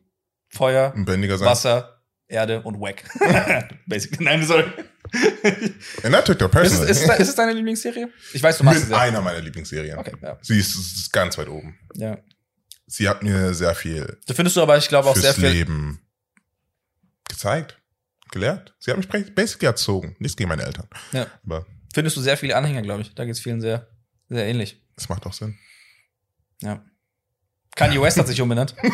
[0.50, 1.48] Feuer, Bändiger sein?
[1.48, 3.04] Wasser, Erde und Wack.
[3.88, 4.20] Basic.
[4.22, 4.66] Nein, sorry.
[6.04, 6.92] And I took that Ist, personally.
[6.92, 8.10] ist, es- ist es deine Lieblingsserie?
[8.34, 8.98] Ich weiß, du machst Mit es ja.
[9.00, 9.98] einer meiner Lieblingsserien.
[10.00, 10.38] Okay, ja.
[10.42, 11.78] Sie ist, ist ganz weit oben.
[11.96, 12.18] ja.
[12.88, 15.50] Sie hat mir sehr viel Da findest du aber, ich glaube, auch sehr fürs viel.
[15.58, 16.00] Leben
[17.28, 17.82] gezeigt,
[18.32, 18.76] gelehrt.
[18.80, 20.16] Sie hat mich ba- basically erzogen.
[20.20, 20.88] Nichts gegen meine Eltern.
[21.12, 21.26] Ja.
[21.46, 23.16] Aber Findest du sehr viele Anhänger, glaube ich.
[23.16, 23.88] Da geht's vielen sehr,
[24.28, 24.82] sehr ähnlich.
[24.98, 25.58] es macht auch Sinn.
[26.62, 26.84] Ja.
[27.74, 28.76] Kanye West hat sich umbenannt.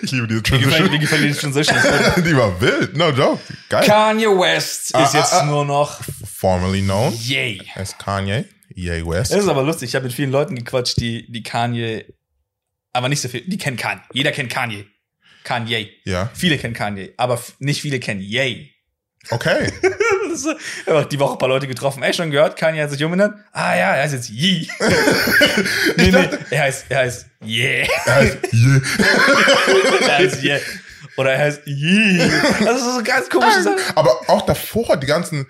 [0.00, 0.92] Ich liebe diese Transition.
[0.92, 1.76] wie gefällt die Transition?
[2.24, 2.96] Die war wild.
[2.96, 3.40] No joke.
[3.68, 3.84] Geil.
[3.84, 5.44] Kanye West Ah, ist jetzt ah, ah.
[5.46, 7.60] nur noch Formerly known Yay.
[7.74, 8.44] as Kanye.
[8.74, 9.32] Ye West.
[9.32, 9.90] Das ist aber lustig.
[9.90, 12.06] Ich habe mit vielen Leuten gequatscht, die, die Kanye,
[12.92, 14.02] aber nicht so viel, die kennen Kanye.
[14.12, 14.86] Jeder kennt Kanye.
[15.44, 15.90] Kanye.
[16.04, 16.30] Ja.
[16.32, 18.72] Viele kennen Kanye, aber nicht viele kennen Yay.
[19.30, 19.72] Okay.
[20.32, 22.02] Das ist habe die Woche ein paar Leute getroffen.
[22.02, 23.36] Ey, schon gehört, Kanye hat sich umbenannt?
[23.52, 24.66] Ah ja, er heißt jetzt Yee.
[25.96, 27.86] nee, nee, er heißt, er heißt Yeah.
[28.06, 28.80] Er heißt Ye.
[30.06, 30.60] er heißt Yeah.
[31.16, 32.18] Oder er heißt Yee.
[32.64, 33.76] Das ist so ganz komische Sache.
[33.94, 35.46] Aber auch davor die ganzen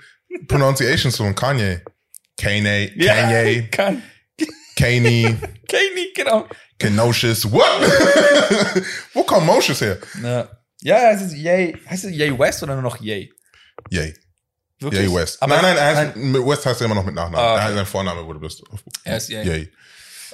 [0.48, 1.82] Pronunciations von Kanye.
[2.40, 4.02] Kanye, Ja, Kanye, Kan
[4.76, 5.36] Kanye,
[5.68, 6.48] Kanye, genau.
[6.78, 7.44] Kenoshius.
[7.44, 7.62] What?
[9.14, 9.98] Wo kommt Moshes her?
[10.20, 10.48] Ja,
[10.80, 11.76] ja er heißt jetzt Yay.
[11.88, 13.32] Heißt es Yay West oder nur noch Yay?
[13.90, 14.14] Yay.
[14.82, 15.02] Wirklich?
[15.08, 15.42] Yay West.
[15.42, 17.38] Aber nein, nein, er heißt, mit West heißt er immer noch mit Nachnamen.
[17.44, 17.68] Ah, okay.
[17.70, 19.44] Er sein Vorname wurde bloß auf Er ist Yay.
[19.46, 19.72] Yay.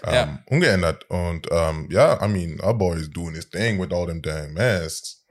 [0.04, 0.42] Ähm, Ja.
[0.46, 1.04] Ungeändert.
[1.10, 4.52] Und ähm, ja, I mean, our boy is doing his thing with all them damn
[4.54, 5.24] masks.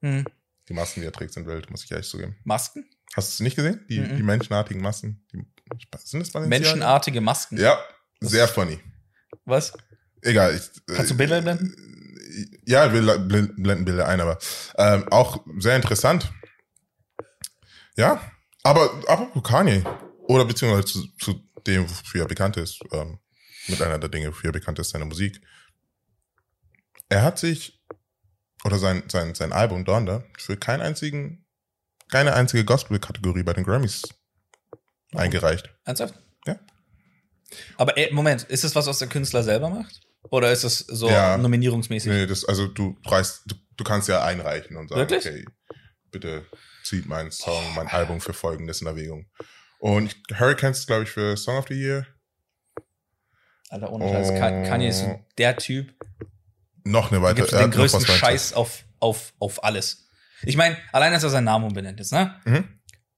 [0.00, 0.24] Hm.
[0.68, 2.36] Die Masken, die er trägt, sind wild, muss ich ehrlich zugeben.
[2.44, 2.84] Masken?
[3.14, 3.84] Hast du es nicht gesehen?
[3.88, 4.16] Die, Mhm.
[4.16, 5.24] die menschenartigen Masken?
[5.32, 5.38] Die,
[6.04, 6.48] sind das Balenciaga?
[6.48, 7.58] Menschenartige Masken.
[7.58, 7.78] Ja,
[8.20, 8.78] sehr funny.
[9.44, 9.72] Was?
[10.22, 10.54] Egal.
[10.56, 10.62] Ich,
[10.94, 11.74] Kannst du Bilder blenden?
[12.64, 14.38] Ja, wir blenden Bilder ein, aber
[14.78, 16.32] ähm, auch sehr interessant.
[17.96, 18.20] Ja,
[18.62, 19.84] aber apropos Kanye,
[20.28, 23.18] oder beziehungsweise zu, zu dem, wofür er bekannt ist, ähm,
[23.68, 25.40] mit einer der Dinge, wofür er bekannt ist, seine Musik.
[27.08, 27.82] Er hat sich,
[28.64, 31.44] oder sein, sein, sein Album Donda, für keinen einzigen,
[32.10, 34.02] keine einzige Gospel-Kategorie bei den Grammys
[35.14, 35.72] eingereicht.
[35.84, 36.14] Ernsthaft?
[36.46, 36.58] Ja.
[37.76, 40.00] Aber äh, Moment, ist es was, was der Künstler selber macht?
[40.30, 41.36] Oder ist es so Ja.
[41.36, 42.10] nominierungsmäßig?
[42.10, 45.26] Nee, das, also du reichst, du, du kannst ja einreichen und sagen, Wirklich?
[45.26, 45.44] okay,
[46.10, 46.46] bitte
[46.84, 49.26] zieht mein Song, mein Album für folgendes in Erwägung.
[49.78, 52.06] Und Hurricanes ist, glaube ich, für Song of the Year.
[53.70, 54.28] Alter, ohne Scheiß.
[54.38, 55.92] Ka- Kanye ist so der Typ,
[56.84, 57.46] Noch eine weitere.
[57.54, 58.04] er den noch größten.
[58.06, 60.06] Scheiß auf, auf, auf alles.
[60.44, 62.34] Ich meine, allein als er seinen Namen umbenennt ist, ne?
[62.44, 62.68] Mhm.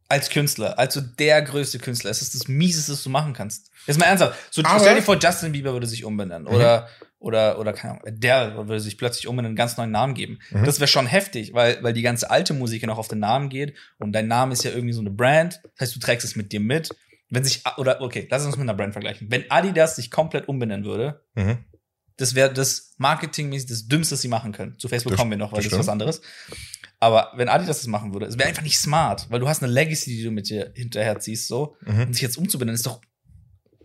[0.09, 3.71] Als Künstler, als so der größte Künstler, es ist das Mieseste, was du machen kannst.
[3.87, 4.39] Jetzt mal ernsthaft.
[4.55, 6.47] So, Aber- stell dir vor, Justin Bieber würde sich umbenennen.
[6.47, 6.55] Mhm.
[6.55, 6.89] Oder,
[7.25, 10.39] oder, oder keine Ahnung, Adele würde sich plötzlich um in einen ganz neuen Namen geben.
[10.51, 10.65] Mhm.
[10.65, 13.49] Das wäre schon heftig, weil, weil die ganze alte Musik ja noch auf den Namen
[13.49, 15.61] geht und dein Name ist ja irgendwie so eine Brand.
[15.77, 16.91] Das heißt, du trägst es mit dir mit.
[17.31, 19.29] Wenn sich, oder okay, lass uns mit einer Brand vergleichen.
[19.31, 21.59] Wenn Adidas sich komplett umbenennen würde, Mhm.
[22.17, 24.79] das wäre das marketingmäßig das Dümmste, was sie machen können.
[24.79, 26.21] Zu Facebook Das- kommen wir noch, weil das das, ist was anderes.
[27.01, 29.73] Aber wenn Adidas das machen würde, es wäre einfach nicht smart, weil du hast eine
[29.73, 31.77] Legacy, die du mit dir hinterherziehst, so.
[31.85, 32.03] Mhm.
[32.03, 33.01] Und sich jetzt umzubenennen, ist doch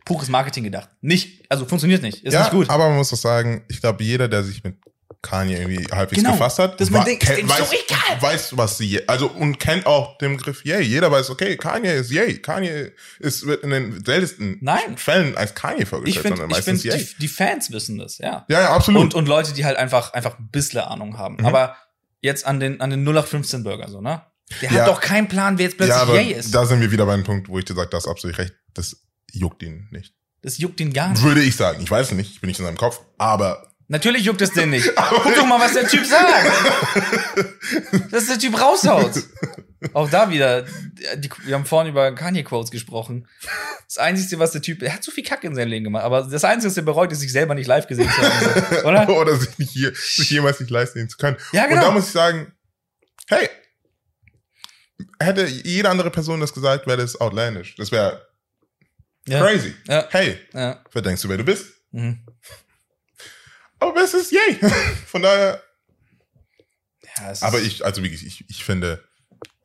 [0.10, 0.90] pures Marketing gedacht.
[1.02, 2.70] Nicht, also funktioniert nicht, ist ja, nicht gut.
[2.70, 4.76] aber man muss doch sagen, ich glaube, jeder, der sich mit
[5.22, 7.72] Kanye irgendwie halbwegs Genau, gefasst hat, das ist mein wa- Ding, kennt- dem so weiß,
[7.74, 8.22] egal.
[8.22, 10.82] weiß, was sie, also und kennt auch den Begriff Yay.
[10.82, 12.40] Jeder weiß, okay, Kanye ist Yay.
[12.42, 14.98] Kanye ist wird in den seltensten Nein.
[14.98, 17.04] Fällen als Kanye vorgestellt, finde, sondern meistens find, Yay.
[17.04, 18.46] die, die Fans wissen das, ja.
[18.50, 19.02] ja, ja, absolut.
[19.04, 21.36] Und, und Leute, die halt einfach, einfach ein bisschen Ahnung haben.
[21.36, 21.46] Mhm.
[21.46, 21.76] Aber
[22.22, 24.22] jetzt an den, an den 0815 Burger, so, ne?
[24.62, 24.80] Der Ja.
[24.82, 26.56] hat doch keinen Plan, wer jetzt plötzlich ja, Yay ist.
[26.56, 28.54] da sind wir wieder bei einem Punkt, wo ich dir sage, das ist absolut recht.
[28.74, 28.96] Das
[29.34, 30.14] juckt ihn nicht.
[30.42, 31.24] Das juckt ihn gar nicht.
[31.24, 31.82] Würde ich sagen.
[31.82, 34.70] Ich weiß es nicht, ich bin nicht in seinem Kopf, aber Natürlich juckt es den
[34.70, 34.88] nicht.
[35.10, 36.52] Guck doch mal, was der Typ sagt.
[38.12, 39.24] Dass der Typ raushaut.
[39.94, 40.64] Auch da wieder,
[41.16, 43.28] die, wir haben vorhin über Kanye-Quotes gesprochen.
[43.88, 46.22] Das Einzige, was der Typ, er hat so viel Kacke in seinem Leben gemacht, aber
[46.22, 48.78] das Einzige, was er bereut, ist, sich selber nicht live gesehen zu haben.
[48.86, 49.10] Oder?
[49.10, 51.38] oder sich nicht hier, sich jemals nicht leisten zu können.
[51.52, 51.82] Ja, Und genau.
[51.82, 52.52] da muss ich sagen,
[53.28, 53.50] hey,
[55.20, 57.76] hätte jede andere Person das gesagt, wäre das outlandish.
[57.76, 58.29] Das wäre
[59.30, 59.42] Ja.
[59.42, 59.74] crazy.
[59.88, 60.08] Ja.
[60.12, 60.84] Hey, Ja.
[60.92, 61.66] wer denkst du, wer du bist?
[61.92, 62.26] Mhm.
[63.80, 64.56] Aber es ist yay.
[65.06, 65.62] Von daher.
[67.42, 69.04] Aber ich, also wirklich, ich, ich finde,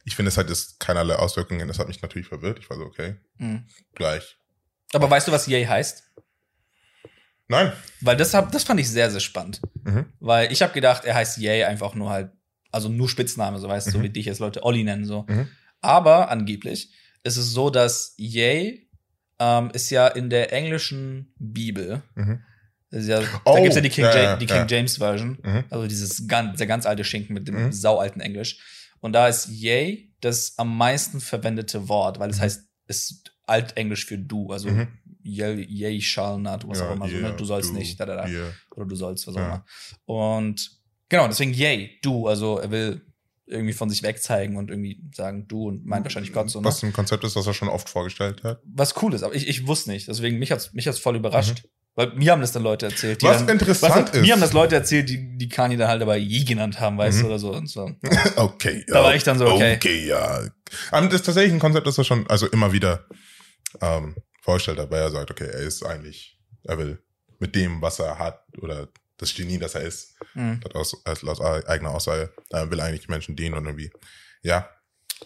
[0.04, 1.68] ich finde, es hat jetzt keinerlei Auswirkungen.
[1.68, 2.58] Das hat mich natürlich verwirrt.
[2.58, 3.66] Ich war so, okay, Mhm.
[3.94, 4.36] gleich.
[4.92, 6.02] Aber weißt du, was Yay heißt?
[7.48, 7.72] Nein.
[8.00, 9.60] Weil das, hab, das fand ich sehr, sehr spannend.
[9.84, 10.06] Mhm.
[10.20, 12.30] Weil ich habe gedacht, er heißt Yay einfach nur halt,
[12.70, 14.02] also nur Spitzname, so weißt du, so Mhm.
[14.04, 15.24] wie dich jetzt Leute Olli nennen, so.
[15.28, 15.48] Mhm.
[15.80, 16.90] Aber angeblich
[17.22, 18.83] ist es so, dass Yay
[19.38, 22.02] ähm, ist ja in der englischen Bibel.
[22.14, 22.40] Mhm.
[22.90, 24.66] Ja, da Oh, gibt's ja die King, ja, Ja- die King ja.
[24.68, 25.38] James Version.
[25.42, 25.64] Mhm.
[25.70, 27.72] Also dieses ganz, der ganz alte Schinken mit dem Mhm.
[27.72, 28.60] saualten Englisch.
[29.00, 32.42] Und da ist Yay das am meisten verwendete Wort, weil es Mhm.
[32.42, 34.50] heißt, es ist altenglisch für du.
[34.52, 34.86] Also Mhm.
[35.24, 37.08] Yay, yay shall not, was auch immer.
[37.08, 37.34] so, ne?
[37.36, 38.28] Du sollst du, nicht, da, da, da.
[38.28, 38.52] yeah.
[38.76, 39.64] Oder du sollst, was auch immer.
[40.04, 40.70] Und
[41.08, 42.28] genau, deswegen Yay, du.
[42.28, 43.00] Also er will
[43.46, 46.60] irgendwie von sich wegzeigen und irgendwie sagen du und meint wahrscheinlich Gott so.
[46.60, 46.64] Ne?
[46.66, 48.60] Was ein Konzept ist, das er schon oft vorgestellt hat.
[48.64, 50.08] was cool ist, aber ich, ich wusste nicht.
[50.08, 51.64] Deswegen mich hat's mich hat's voll überrascht.
[51.96, 53.22] Weil mir haben das dann Leute erzählt.
[53.22, 53.30] Die Mhm.
[53.30, 54.22] Was dann, interessant du, ist.
[54.22, 57.18] Mir haben das Leute erzählt, die, die Kanye dann halt aber Yi genannt haben, weißt
[57.18, 57.22] Mhm.
[57.22, 57.52] du, oder so.
[57.52, 57.88] Und so.
[58.36, 58.84] Okay.
[58.88, 59.76] Da war ich dann so, okay.
[59.76, 60.40] Okay, ja.
[60.92, 63.06] Ähm, das ist tatsächlich ein Konzept, das er schon, also immer wieder
[63.80, 66.98] ähm, vorgestellt hat, weil er sagt, okay, er ist eigentlich, er will
[67.38, 68.88] mit dem, was er hat, oder
[69.24, 70.60] das Genie, das er ist, Mhm.
[70.64, 73.90] hat aus, als, aus eigener Aussage, er will eigentlich Menschen dienen und irgendwie,
[74.42, 74.68] ja,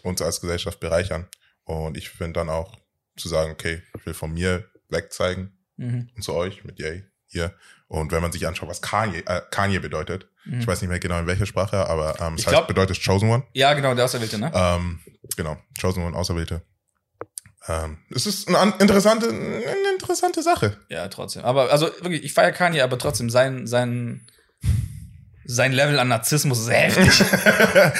[0.03, 1.27] uns als Gesellschaft bereichern.
[1.65, 2.77] Und ich finde dann auch
[3.17, 6.11] zu sagen, okay, ich will von mir wegzeigen Mhm.
[6.17, 7.55] und zu euch mit Yay hier.
[7.89, 10.61] Und wenn man sich anschaut, was Kanye, äh, Kanye bedeutet, Mhm.
[10.61, 13.03] ich weiß nicht mehr genau in welcher Sprache, aber ähm, es Ich heißt, glaub- bedeutet
[13.05, 13.45] Chosen One.
[13.53, 14.51] Ja, genau, der Auserwählte, ne?
[14.55, 15.01] Ähm,
[15.37, 16.63] genau, Chosen One, Auserwählte.
[17.69, 20.79] Ähm, es ist eine an- interessante, eine interessante Sache.
[20.89, 21.45] Ja, trotzdem.
[21.45, 24.27] Aber also wirklich, ich feiere Kanye, aber trotzdem sein, sein,
[25.45, 27.25] sein Level an Narzissmus ist heftig.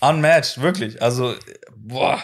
[0.00, 1.00] Unmatched, wirklich.
[1.02, 1.34] Also,
[1.76, 2.22] boah,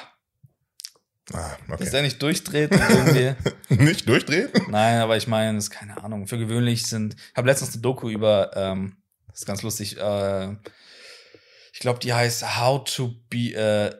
[1.32, 1.90] Ah, dass okay.
[1.90, 3.34] der nicht durchdreht irgendwie.
[3.84, 4.48] Nicht durchdrehen?
[4.68, 6.26] Nein, aber ich meine, das ist keine Ahnung.
[6.26, 7.14] Für gewöhnlich sind.
[7.14, 8.96] Ich habe letztens eine Doku über, ähm,
[9.28, 10.48] das ist ganz lustig, äh,
[11.72, 13.94] ich glaube, die heißt How to be a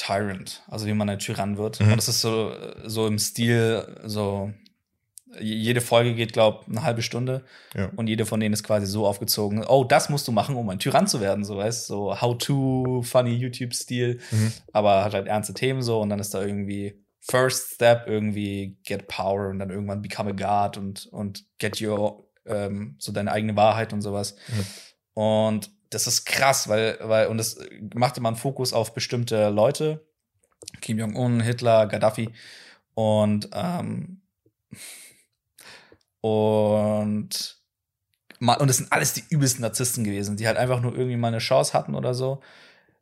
[0.00, 1.78] Tyrant, also wie man ein Tyrann wird.
[1.80, 1.90] Mhm.
[1.92, 2.52] Und das ist so,
[2.84, 4.50] so im Stil, so
[5.38, 7.44] jede Folge geht, glaube eine halbe Stunde
[7.76, 7.90] Ja.
[7.94, 10.80] und jede von denen ist quasi so aufgezogen, oh, das musst du machen, um ein
[10.80, 14.52] Tyrann zu werden, so weißt so How-to, funny YouTube-Stil, Mhm.
[14.72, 19.06] aber hat halt ernste Themen so und dann ist da irgendwie First Step irgendwie get
[19.06, 23.54] power und dann irgendwann become a God und, und get your, ähm, so deine eigene
[23.54, 24.34] Wahrheit und sowas.
[25.14, 27.58] Und das ist krass, weil, weil, und das
[27.94, 30.06] macht immer einen Fokus auf bestimmte Leute,
[30.80, 32.30] Kim Jong-un, Hitler, Gaddafi
[32.94, 34.20] und, ähm,
[36.20, 37.56] und
[38.40, 41.38] und das sind alles die übelsten Narzissten gewesen, die halt einfach nur irgendwie mal eine
[41.38, 42.40] Chance hatten oder so.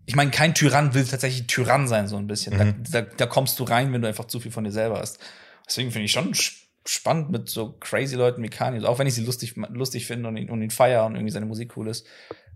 [0.05, 2.57] Ich meine, kein Tyrann will tatsächlich Tyrann sein, so ein bisschen.
[2.57, 2.83] Mhm.
[2.90, 5.18] Da, da, da kommst du rein, wenn du einfach zu viel von dir selber hast.
[5.66, 6.55] Deswegen finde ich schon sch-
[6.88, 8.87] spannend mit so crazy Leuten wie Kanye.
[8.87, 11.46] Auch wenn ich sie lustig, lustig finde und ihn, und ihn feier und irgendwie seine
[11.46, 12.07] Musik cool ist.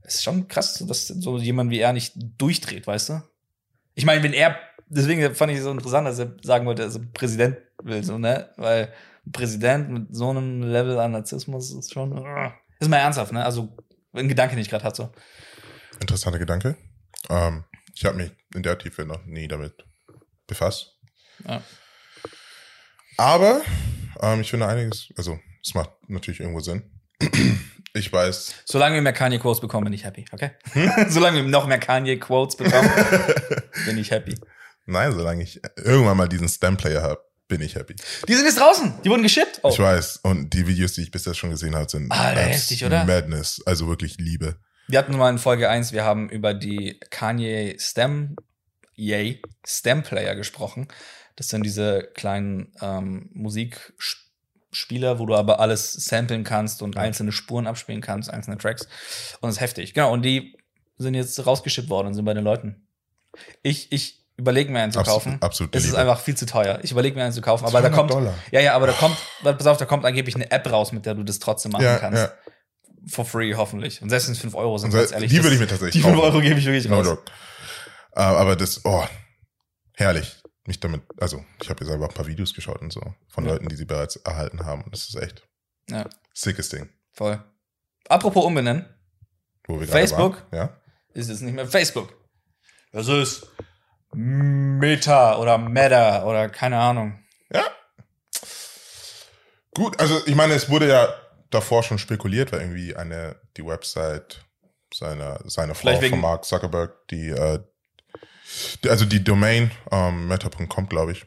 [0.03, 3.23] Es ist schon krass, dass so jemand wie er nicht durchdreht, weißt du?
[3.95, 6.97] Ich meine, wenn er, deswegen fand ich es so interessant, dass er sagen wollte, dass
[6.97, 8.51] er Präsident will, so, ne?
[8.57, 8.93] Weil
[9.27, 13.45] ein Präsident mit so einem Level an Narzissmus ist schon, uh, ist mal ernsthaft, ne?
[13.45, 13.77] Also,
[14.13, 15.13] ein Gedanke, den ich gerade hatte.
[16.01, 16.77] Interessanter Gedanke.
[17.29, 17.65] Ähm,
[17.95, 19.85] ich habe mich in der Tiefe noch nie damit
[20.47, 20.99] befasst.
[21.47, 21.63] Ja.
[23.17, 23.63] Aber
[24.23, 26.83] ähm, ich finde einiges, also Das macht natürlich irgendwo Sinn.
[27.95, 28.55] Ich weiß.
[28.65, 30.53] Solange wir mehr Kanye-Quotes bekommen, bin ich happy, okay?
[31.11, 32.91] solange wir noch mehr Kanye-Quotes bekommen,
[33.85, 34.35] bin ich happy.
[34.87, 37.95] Nein, solange ich irgendwann mal diesen Stem-Player habe, bin ich happy.
[38.27, 38.95] Die sind jetzt draußen.
[39.05, 39.61] Die wurden geschippt.
[39.63, 39.69] Oh.
[39.69, 40.21] Ich weiß.
[40.23, 43.05] Und die Videos, die ich bisher schon gesehen habe, sind Alter, abs- heftig, oder?
[43.05, 43.61] Madness.
[43.67, 44.57] Also wirklich Liebe.
[44.89, 48.37] Wir hatten mal in Folge 1, wir haben über die Kanye Stem,
[48.95, 50.89] yay, Stem Player gesprochen.
[51.37, 57.67] Das sind diese kleinen ähm, Musikspieler, wo du aber alles samplen kannst und einzelne Spuren
[57.67, 58.83] abspielen kannst, einzelne Tracks.
[59.41, 59.95] Und das ist heftig.
[59.95, 60.57] Genau, und die
[60.99, 62.87] sind jetzt rausgeschippt worden und sind bei den Leuten.
[63.63, 65.39] Ich, ich überlege mir einen zu Absolut- kaufen.
[65.43, 66.79] absolute Es ist einfach viel zu teuer.
[66.83, 67.65] Ich überlege mir einen zu kaufen.
[67.65, 68.11] Aber da 200 kommt.
[68.13, 68.35] Dollar.
[68.51, 71.15] Ja, ja, aber da kommt, pass auf, da kommt angeblich eine App raus, mit der
[71.15, 72.33] du das trotzdem machen Ja, kannst ja.
[73.09, 74.03] for free, hoffentlich.
[74.03, 75.31] Und selbst wenn es 5 Euro sind, ganz ehrlich.
[75.31, 76.25] die würde ich mir tatsächlich Die 5 kaufen.
[76.27, 77.07] Euro gebe ich wirklich No raus.
[77.07, 77.23] joke.
[78.15, 79.05] Äh, aber das, oh,
[79.95, 80.37] herrlich.
[80.65, 83.53] Mich damit, also ich habe jetzt einfach ein paar Videos geschaut und so von Ja.
[83.53, 84.83] Leuten, die sie bereits erhalten haben.
[84.83, 85.43] Und das ist echt
[85.91, 86.89] Ja, sickes Ding.
[87.13, 87.43] voll.
[88.09, 88.87] Apropos umbenennen,
[89.67, 90.45] Wo wir Facebook?
[90.53, 90.59] Waren.
[90.71, 90.77] Ja.
[91.15, 92.15] ist es nicht mehr Facebook.
[92.93, 93.47] Das ist
[94.15, 97.19] Meta oder Meta oder keine Ahnung.
[97.53, 97.65] Ja.
[99.75, 101.09] Gut, also ich meine, es wurde ja
[101.51, 104.45] davor schon spekuliert, weil irgendwie eine, die Website
[104.93, 107.65] seiner, seiner Frau von Mark Zuckerberg, die, äh, die
[108.89, 111.25] also die Domain, ähm, meta.com, glaube ich,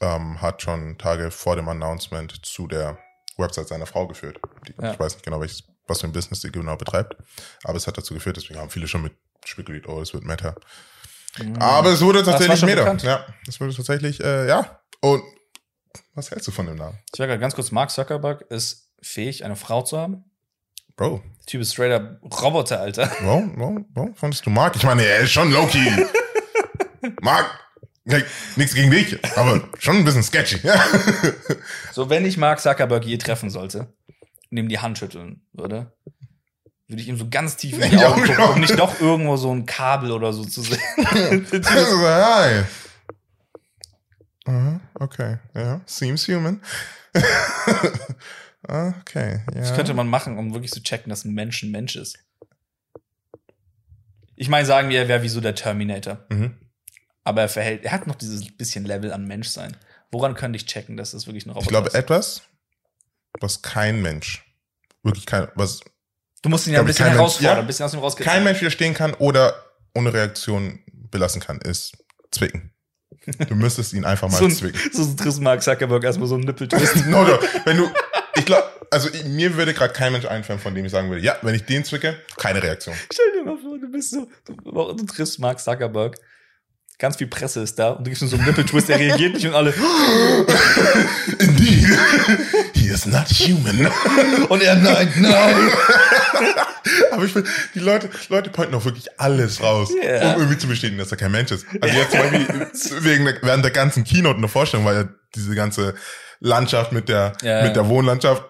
[0.00, 2.98] ähm, hat schon Tage vor dem Announcement zu der
[3.36, 4.38] Website seiner Frau geführt.
[4.68, 4.92] Die, Ja.
[4.92, 7.16] Ich weiß nicht genau, welches, was für ein Business die genau betreibt,
[7.64, 9.12] aber es hat dazu geführt, deswegen haben viele schon mit
[9.44, 10.54] spekuliert, oh, es wird Meta.
[11.58, 12.24] Aber es wurde Mhm.
[12.26, 12.80] tatsächlich Meta.
[12.82, 13.02] bekannt.
[13.02, 14.80] Ja, es wurde tatsächlich, äh, ja.
[15.00, 15.22] Und
[16.14, 16.98] was hältst du von dem Namen?
[17.12, 20.24] Ich sage gerade ganz kurz, Mark Zuckerberg ist fähig, eine Frau zu haben.
[20.94, 23.10] Bro, Der Typ ist straight up Roboter, Alter.
[23.22, 24.76] warum, warum, warum fandest du Mark?
[24.76, 25.78] Ich meine, er ist schon Loki.
[27.20, 27.46] Mark,
[28.06, 28.24] hey,
[28.56, 30.60] nichts gegen dich, aber schon ein bisschen sketchy.
[31.92, 33.92] So, wenn ich Mark Zuckerberg je treffen sollte
[34.50, 35.92] und ihm die Hand schütteln würde,
[36.88, 39.54] würde ich ihm so ganz tief in die Augen gucken, um nicht doch irgendwo so
[39.54, 40.78] ein Kabel oder so zu sehen.
[40.96, 42.64] Hi.
[44.44, 46.62] Aha, okay, ja, seems human.
[48.66, 49.60] okay, ja.
[49.60, 52.18] Das könnte man machen, um wirklich zu checken, dass ein Mensch ein Mensch ist.
[54.34, 56.24] Ich meine, sagen wir, er wäre wie so der Terminator.
[56.30, 56.56] Mhm.
[57.24, 59.76] Aber er verhält, er hat noch dieses bisschen Level an Menschsein.
[60.10, 61.94] Woran könnte ich checken, dass das wirklich ein Roboter Ich glaube, ist?
[61.94, 62.42] etwas,
[63.40, 64.44] was kein Mensch,
[65.02, 65.80] wirklich kein, was
[66.42, 67.60] Du musst ihn ja ein bisschen herausfordern, ja.
[67.60, 68.34] ein bisschen aus ihm rauskitzeln.
[68.34, 69.54] kein Mensch widerstehen kann oder
[69.94, 70.80] ohne Reaktion
[71.10, 71.96] belassen kann, ist
[72.32, 72.72] zwicken.
[73.48, 74.80] Du müsstest ihn einfach mal so ein, zwicken.
[74.92, 77.06] so ein Triss Mark Zuckerberg erstmal so ein Nippeltwist.
[77.06, 77.38] no, no.
[77.64, 77.88] Wenn du,
[78.34, 81.22] ich glaube, also ich, mir würde gerade kein Mensch einfallen, von dem ich sagen würde,
[81.22, 82.96] ja, wenn ich den zwicke, keine Reaktion.
[83.12, 86.16] Stell dir mal vor, du bist so, du, du triffst Mark Zuckerberg.
[86.98, 89.46] Ganz viel Presse ist da und du gibst ihm so einen Nippeltwist, der reagiert nicht
[89.46, 89.74] und alle.
[91.38, 91.88] Indeed,
[92.74, 93.86] he is not human.
[94.48, 95.54] Und er, nein, nein.
[97.10, 100.32] Aber ich will, die Leute, Leute pointen auch wirklich alles raus, Ja.
[100.34, 101.66] um irgendwie zu bestätigen, dass er kein Mensch ist.
[101.80, 105.04] Also jetzt zum Beispiel wegen der, während der ganzen Keynote und der Vorstellung war ja
[105.34, 105.94] diese ganze
[106.40, 108.44] Landschaft mit der, Ja, mit der Wohnlandschaft.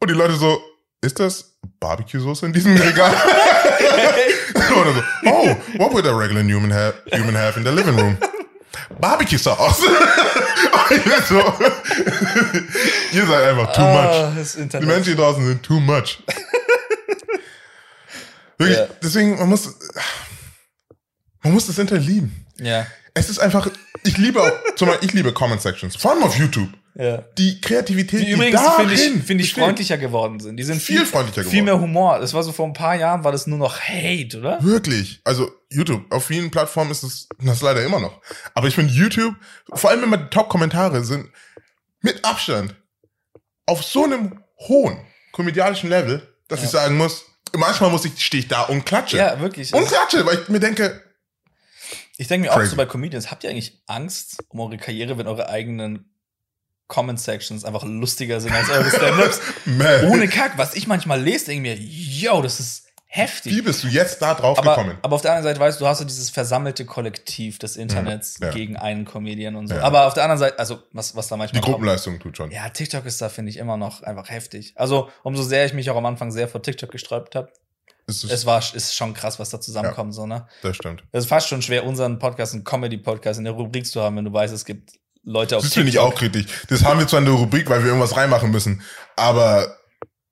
[0.00, 0.60] Und die Leute so,
[1.00, 3.14] ist das Barbecue-Soße in diesem Regal?
[4.80, 8.16] Oder so, oh, what would a regular human have, human have in the living room?
[9.00, 9.80] Barbecue Sauce.
[11.28, 11.42] So,
[13.12, 14.14] ihr seid einfach too much.
[14.14, 14.78] Ah, das Die.
[14.86, 16.18] Menschen draußen sind too much.
[18.58, 18.86] Wirklich, Ja.
[19.02, 19.74] deswegen, man muss,
[21.42, 22.46] man muss das Internet lieben.
[22.58, 23.68] Ja, Es ist einfach,
[24.04, 26.68] ich liebe auch, zum Beispiel, ich liebe Comment Sections, vor allem auf YouTube.
[26.98, 27.18] Ja.
[27.36, 30.56] Die Kreativität, Die die, übrigens, finde ich, finde ich, freundlicher geworden sind.
[30.56, 31.90] Die sind Viel viel, freundlicher Viel mehr geworden.
[31.90, 32.18] Humor.
[32.20, 34.62] Das war so vor ein paar Jahren, war das nur noch Hate, oder?
[34.62, 35.20] Wirklich.
[35.24, 38.20] Also YouTube, auf vielen Plattformen ist es das leider immer noch.
[38.54, 39.34] Aber ich finde YouTube,
[39.74, 41.28] vor allem immer die Top-Kommentare sind
[42.00, 42.74] mit Abstand
[43.66, 44.96] auf so einem hohen
[45.32, 49.18] komödialischen Level, dass ich sagen muss, manchmal muss ich, stehe ich da und klatsche.
[49.18, 49.74] Ja, wirklich.
[49.74, 51.02] Und klatsche, weil ich mir denke,
[52.16, 52.70] Ich denke mir auch Crazy.
[52.70, 56.10] so bei Comedians, habt ihr eigentlich Angst um eure Karriere, wenn eure eigenen
[56.88, 59.40] Comment-Sections einfach lustiger sind als eure Stand-Ups?
[60.10, 60.52] Ohne Kack.
[60.56, 63.52] Was ich manchmal lese, denke ich mir, yo, das ist heftig.
[63.54, 64.98] wie bist du jetzt da drauf aber, gekommen?
[65.02, 68.38] aber auf der anderen Seite weißt du, du hast so dieses versammelte Kollektiv des Internets
[68.40, 68.50] ja.
[68.50, 69.74] gegen einen Comedian und so.
[69.74, 69.82] Ja.
[69.82, 71.74] Aber auf der anderen Seite, also was, was da Die manchmal kommt.
[71.74, 72.50] Gruppenleistung tut schon.
[72.50, 74.74] Ja, TikTok ist da, finde ich, immer noch einfach heftig.
[74.76, 77.50] Also, umso sehr ich mich auch am Anfang sehr vor TikTok gesträubt habe,
[78.06, 80.46] Es es war, ist schon krass, was da zusammenkommt, so, ne?
[80.62, 81.04] das stimmt.
[81.12, 84.24] Es ist fast schon schwer, unseren Podcast, einen Comedy-Podcast in der Rubrik zu haben, wenn
[84.24, 84.92] du weißt, es gibt
[85.28, 86.46] Leute auf Das finde ich auch kritisch.
[86.68, 88.80] Das haben wir zwar in der Rubrik, weil wir irgendwas reinmachen müssen,
[89.16, 89.76] aber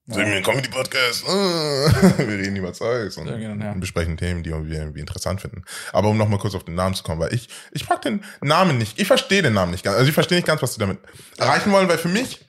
[0.07, 0.17] Ja.
[0.19, 1.27] wir ein Comedy-Podcast?
[1.27, 3.75] wir reden über Zeugs und Ja, ja.
[3.75, 5.65] besprechen Themen, die wir irgendwie interessant finden.
[5.93, 8.79] Aber um nochmal kurz auf den Namen zu kommen, weil ich, ich mag den Namen
[8.79, 9.01] nicht.
[9.01, 9.97] Ich verstehe den Namen nicht ganz.
[9.97, 10.99] Also ich verstehe nicht ganz, was sie damit
[11.39, 12.47] erreichen wollen, weil für mich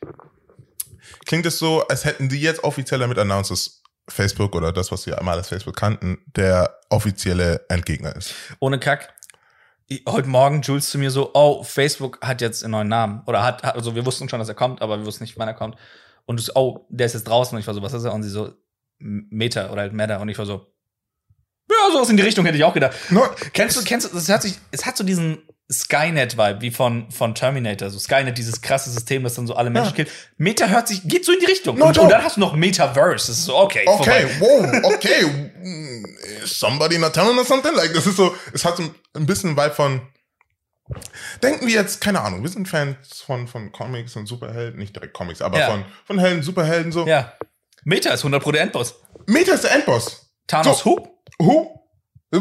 [1.25, 5.07] klingt es so, als hätten die jetzt offiziell damit announced, dass Facebook oder das, was
[5.07, 8.35] wir einmal als Facebook kannten, der offizielle Endgegner ist.
[8.59, 9.14] Ohne Kack.
[10.09, 13.21] Heute Morgen Jules zu mir so, oh, Facebook hat jetzt einen neuen Namen.
[13.27, 15.53] Oder hat, also wir wussten schon, dass er kommt, aber wir wussten nicht, wann er
[15.53, 15.75] kommt.
[16.25, 17.55] Und du so, oh, der ist jetzt draußen.
[17.55, 18.13] Und ich war so, was ist er?
[18.13, 18.51] Und sie so,
[18.97, 20.17] Meta oder halt Meta.
[20.17, 20.65] Und ich war so,
[21.69, 22.95] ja, sowas in die Richtung hätte ich auch gedacht.
[23.11, 27.09] No, Kennst du, kennst du, das hat sich, es hat so diesen Skynet-Vibe, wie von,
[27.11, 27.89] von Terminator.
[27.89, 29.95] So Skynet, dieses krasse System, das dann so alle Menschen Ja.
[29.95, 30.11] killt.
[30.37, 31.77] Meta hört sich, geht so in die Richtung.
[31.77, 33.27] No und, und dann hast du noch Metaverse.
[33.27, 34.71] Das ist so, okay, okay, vorbei.
[34.83, 35.25] wow, okay.
[35.25, 36.05] mm,
[36.43, 37.73] Is somebody not telling us something?
[37.75, 38.83] Like, das ist so, es hat so
[39.15, 40.01] ein bisschen Vibe von,
[41.41, 45.13] denken wir jetzt, keine Ahnung, wir sind Fans von, von Comics und Superhelden, nicht direkt
[45.13, 45.71] Comics, aber Ja.
[45.71, 47.07] von, von Helden, Superhelden, so.
[47.07, 47.33] Ja.
[47.83, 48.95] Meta ist 100 Pro der Endboss.
[49.27, 50.29] Meta ist der Endboss.
[50.47, 50.97] Thanos So.
[50.97, 51.07] Who?
[51.39, 51.81] Who?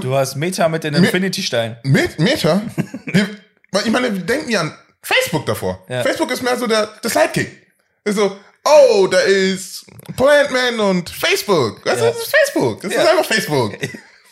[0.01, 1.77] Du hast Meta mit den Me- Infinity-Steinen.
[1.85, 2.63] Met Meta?
[3.07, 3.29] wir,
[3.73, 5.85] weil ich meine, wir denken ja an Facebook davor.
[5.89, 6.03] Ja.
[6.03, 7.67] Facebook ist mehr so der, der Sidekick.
[8.05, 9.85] Ist so, oh, da ist
[10.17, 11.85] Plantman und Facebook.
[11.85, 12.11] Weißt du, Ja.
[12.11, 12.81] das ist Facebook.
[12.83, 13.03] Das Ja.
[13.03, 13.75] ist einfach Facebook.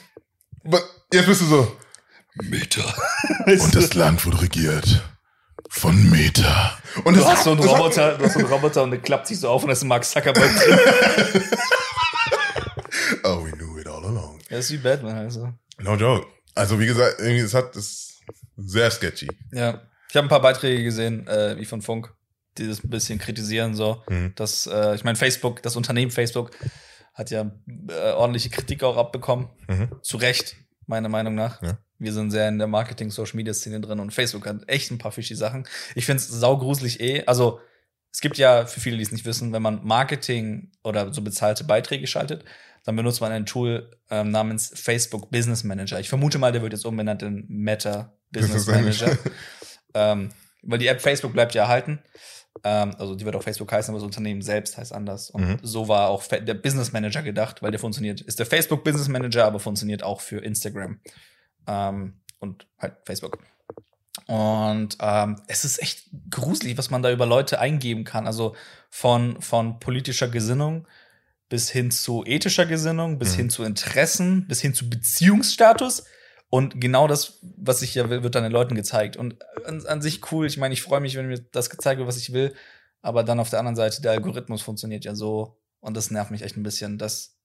[0.65, 0.81] Aber
[1.13, 1.77] jetzt bist du so,
[2.43, 2.83] Meta.
[3.47, 5.03] und das Land wurde regiert
[5.69, 6.79] von Meta.
[7.05, 8.91] Und Du das hast so einen das hat- Roboter, du hast so einen Roboter und
[8.91, 10.79] der klappt sich so auf und da ist ein Mark Zuckerberg drin.
[14.53, 15.49] Das ist wie Batman, also.
[15.79, 16.27] No joke.
[16.55, 18.21] Also wie gesagt, irgendwie, es hat, ist
[18.59, 19.29] sehr sketchy.
[19.51, 19.81] Ja.
[20.11, 22.13] Ich habe ein paar Beiträge gesehen, äh, wie von Funk,
[22.59, 24.03] die das ein bisschen kritisieren, so.
[24.11, 24.35] Mhm.
[24.37, 26.51] dass, äh, ich meine, Facebook, das Unternehmen Facebook,
[27.15, 27.51] hat ja
[27.89, 29.49] äh, ordentliche Kritik auch abbekommen.
[29.69, 29.89] Mhm.
[30.03, 31.63] Zu Recht, meiner Meinung nach.
[31.63, 31.79] Ja.
[31.99, 35.67] Wir sind sehr in der Marketing-Social-Media-Szene drin und Facebook hat echt ein paar fishy Sachen.
[35.95, 37.25] Ich finde es saugruselig eh.
[37.25, 37.61] Also,
[38.13, 41.65] es gibt ja, für viele, die es nicht wissen, wenn man Marketing oder so bezahlte
[41.65, 42.45] Beiträge schaltet,
[42.85, 46.01] dann benutzt man ein Tool ähm, namens Facebook Business Manager.
[46.01, 49.17] Ich vermute mal, der wird jetzt umbenannt in Meta Business Manager.
[49.95, 50.31] ähm,
[50.63, 52.01] weil die App Facebook bleibt ja erhalten.
[52.65, 55.31] Ähm, also die wird auch Facebook heißen, aber das Unternehmen selbst heißt anders.
[55.31, 55.59] Und Mhm.
[55.63, 59.45] so war auch der Business Manager gedacht, weil der funktioniert, ist der Facebook Business Manager,
[59.45, 61.01] aber funktioniert auch für Instagram.
[61.67, 63.39] Ähm, und halt Facebook.
[64.27, 68.27] Und ähm, es ist echt gruselig, was man da über Leute eingeben kann.
[68.27, 68.55] Also
[68.91, 70.87] von, von politischer Gesinnung
[71.53, 73.37] bis hin zu ethischer Gesinnung, bis Mhm.
[73.37, 76.05] hin zu Interessen, bis hin zu Beziehungsstatus.
[76.49, 79.19] Und genau das, was ich ja will, wird dann den Leuten gezeigt.
[79.19, 79.37] Und
[79.67, 80.47] an, an sich cool.
[80.47, 82.55] Ich meine, ich freue mich, wenn mir das gezeigt wird, was ich will.
[83.03, 85.59] Aber dann auf der anderen Seite, der Algorithmus funktioniert ja so.
[85.81, 87.37] Und das nervt mich echt ein bisschen, dass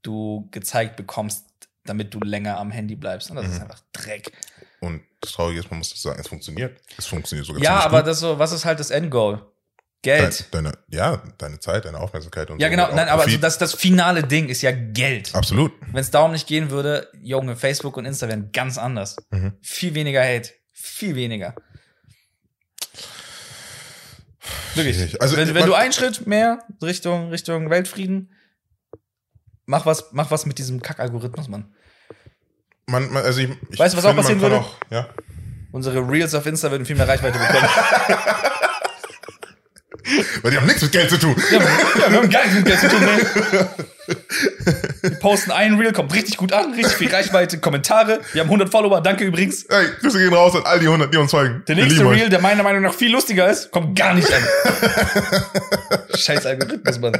[0.00, 1.44] du gezeigt bekommst,
[1.84, 3.28] damit du länger am Handy bleibst.
[3.30, 3.62] Und das ist Mhm.
[3.64, 4.32] einfach Dreck.
[4.80, 6.80] Und das Traurige ist, man muss das sagen, es funktioniert.
[6.96, 8.06] Es funktioniert sogar Ja, aber gut.
[8.08, 9.46] das so, was ist halt das Endgoal?
[10.04, 10.46] Geld.
[10.52, 12.70] Deine, deine, ja, deine Zeit, deine Aufmerksamkeit und ja, so.
[12.70, 12.94] genau.
[12.94, 15.34] Nein, aber also das, das finale Ding ist ja Geld.
[15.34, 15.72] Absolut.
[15.80, 19.16] Wenn es darum nicht gehen würde, Junge, Facebook und Insta wären ganz anders.
[19.30, 19.54] Mhm.
[19.62, 20.50] Viel weniger Hate.
[20.72, 21.54] Viel weniger.
[24.74, 25.20] Wirklich.
[25.22, 28.30] Also, wenn wenn du einen Schritt mehr Richtung, Richtung Weltfrieden,
[29.64, 31.74] mach was, mach was mit diesem Kack-Algorithmus, Mann.
[32.86, 34.58] Man, man, also ich, ich Weißt du, was auch passieren würde?
[34.58, 35.08] Auch, ja.
[35.72, 37.68] Unsere Reels auf Insta würden viel mehr Reichweite bekommen.
[40.42, 41.34] Weil die haben nichts mit Geld zu tun.
[41.50, 43.68] ja, ja, wir haben gar nichts mit Geld zu tun, ne?
[45.00, 48.20] Wir posten einen Reel, kommt richtig gut an, richtig viel Reichweite, Kommentare.
[48.32, 49.64] Wir haben 100 Follower, danke übrigens.
[49.68, 51.62] Hey, Grüße gehen raus an all die 100, die uns folgen.
[51.66, 52.04] Der Wir nächste.
[52.08, 54.42] Reel, der meiner Meinung nach viel lustiger ist, kommt gar nicht an.
[56.14, 57.12] Scheiß Algorithmus, Mann.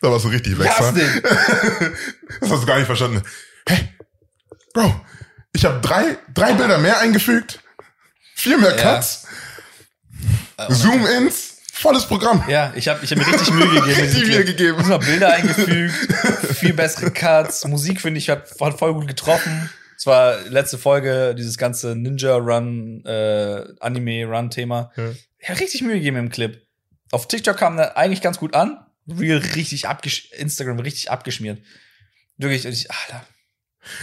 [0.00, 0.70] Da warst du richtig weg.
[2.40, 3.22] Das hast du gar nicht verstanden.
[3.66, 3.88] Hey,
[4.72, 5.00] Bro,
[5.52, 7.58] ich habe drei, drei Bilder mehr eingefügt,
[8.36, 8.94] vier mehr Ja.
[8.94, 9.24] Cuts,
[10.68, 11.47] Zoom-Ins,
[11.78, 12.44] volles Programm.
[12.48, 14.00] Ja, ich habe ich hab mir richtig Mühe gegeben.
[14.00, 14.80] Richtig Mühe gegeben.
[14.80, 15.94] Immer Bilder eingefügt,
[16.56, 17.64] viel bessere Cuts.
[17.66, 19.70] Musik, finde ich, hat, hat voll gut getroffen.
[19.96, 24.92] Es war letzte Folge, dieses ganze Ninja-Run, äh, Anime-Run-Thema.
[24.96, 25.04] Ja.
[25.48, 25.54] Ja.
[25.54, 26.62] richtig Mühe gegeben im Clip.
[27.10, 28.78] Auf TikTok kam der eigentlich ganz gut an.
[29.08, 31.60] Real richtig abgesch Instagram richtig abgeschmiert.
[32.36, 33.24] Wirklich, ich, Alter.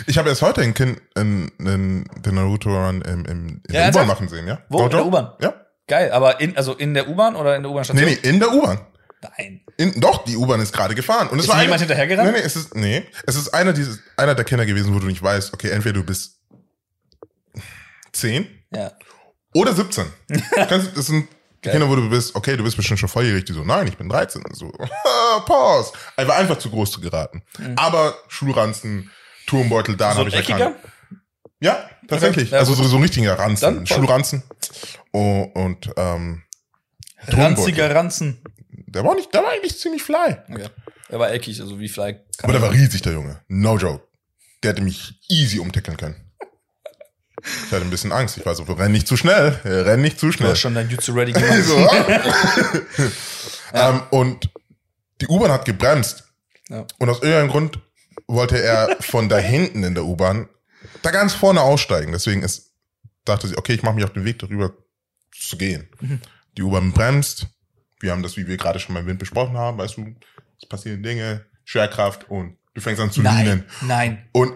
[0.08, 4.02] Ich habe erst heute ein Kind in, in den Naruto-Run im, im, in Ja, der?
[4.02, 4.64] U-Bahn machen sehen, ja?
[4.70, 4.84] Wo?
[4.84, 5.06] In der?
[5.06, 5.34] U-Bahn?
[5.42, 5.65] Ja.
[5.88, 8.06] Geil, aber in, also in der U-Bahn oder in der Nee, U-Bahn-Station?
[8.10, 8.80] nee, in der U-Bahn.
[9.38, 9.62] Nein.
[9.78, 11.28] In, doch, die U-Bahn ist gerade gefahren.
[11.30, 12.32] Und es Ist war jemand hinterhergerannt?
[12.32, 15.08] Nee, nee, es ist, nee, es ist einer, dieses, einer der Kinder gewesen, wo du
[15.08, 16.40] nicht weißt, okay, entweder du bist
[18.14, 18.92] 10 Ja.
[19.54, 20.06] oder 17.
[20.70, 21.28] Kannst, das sind
[21.64, 21.70] die.
[21.70, 23.46] Kinder, wo du bist, okay, du bist bestimmt schon volljährig.
[23.46, 24.44] Die so, nein, ich bin 13.
[24.54, 24.72] So,
[25.46, 25.94] pause.
[26.16, 27.42] Er war einfach zu groß zu geraten.
[27.76, 29.10] Aber Schulranzen,
[29.48, 30.14] Turmbeutel, da Mhm.
[30.14, 30.76] So habe ich erkannt.
[31.60, 32.52] Ja, tatsächlich.
[32.52, 33.88] Ja, also so, so ein richtiger Ranzen.
[33.88, 34.44] Schulranzen.
[35.16, 36.44] Oh, und ähm,
[37.28, 38.42] Ranziger Ranzen.
[38.70, 40.38] der war nicht, der war eigentlich ziemlich fly.
[40.50, 40.68] Okay.
[41.08, 42.20] Er war eckig, also wie Fly.
[42.42, 43.40] Aber der war riesig, der Junge.
[43.48, 44.04] No joke.
[44.62, 46.16] Der hätte mich easy umtackeln können.
[47.42, 48.38] Ich hatte ein bisschen Angst.
[48.38, 50.50] Ich war so, renn nicht zu schnell, renn nicht zu Du schnell.
[50.50, 51.64] hast schon dein Jutsu ready gemacht.
[51.64, 51.78] so,
[53.74, 54.50] ähm, und
[55.22, 56.24] die U-Bahn hat gebremst.
[56.70, 56.86] Ja.
[56.98, 57.80] Und aus irgendeinem Grund
[58.28, 60.50] wollte er von da hinten in der U-Bahn
[61.04, 62.12] da ganz vorne aussteigen.
[62.12, 62.74] Deswegen ist,
[63.24, 64.74] dachte sie, okay, ich mache mich auf den Weg darüber
[65.40, 65.88] zu gehen.
[66.00, 66.20] Mhm.
[66.58, 67.48] Die U-Bahn bremst.
[68.00, 70.16] Wir haben das, wie wir gerade schon beim Wind besprochen haben, weißt du,
[70.62, 73.64] es passieren Dinge, Schwerkraft und du fängst an zu Nein, lehnen.
[73.82, 74.26] nein.
[74.34, 74.54] Und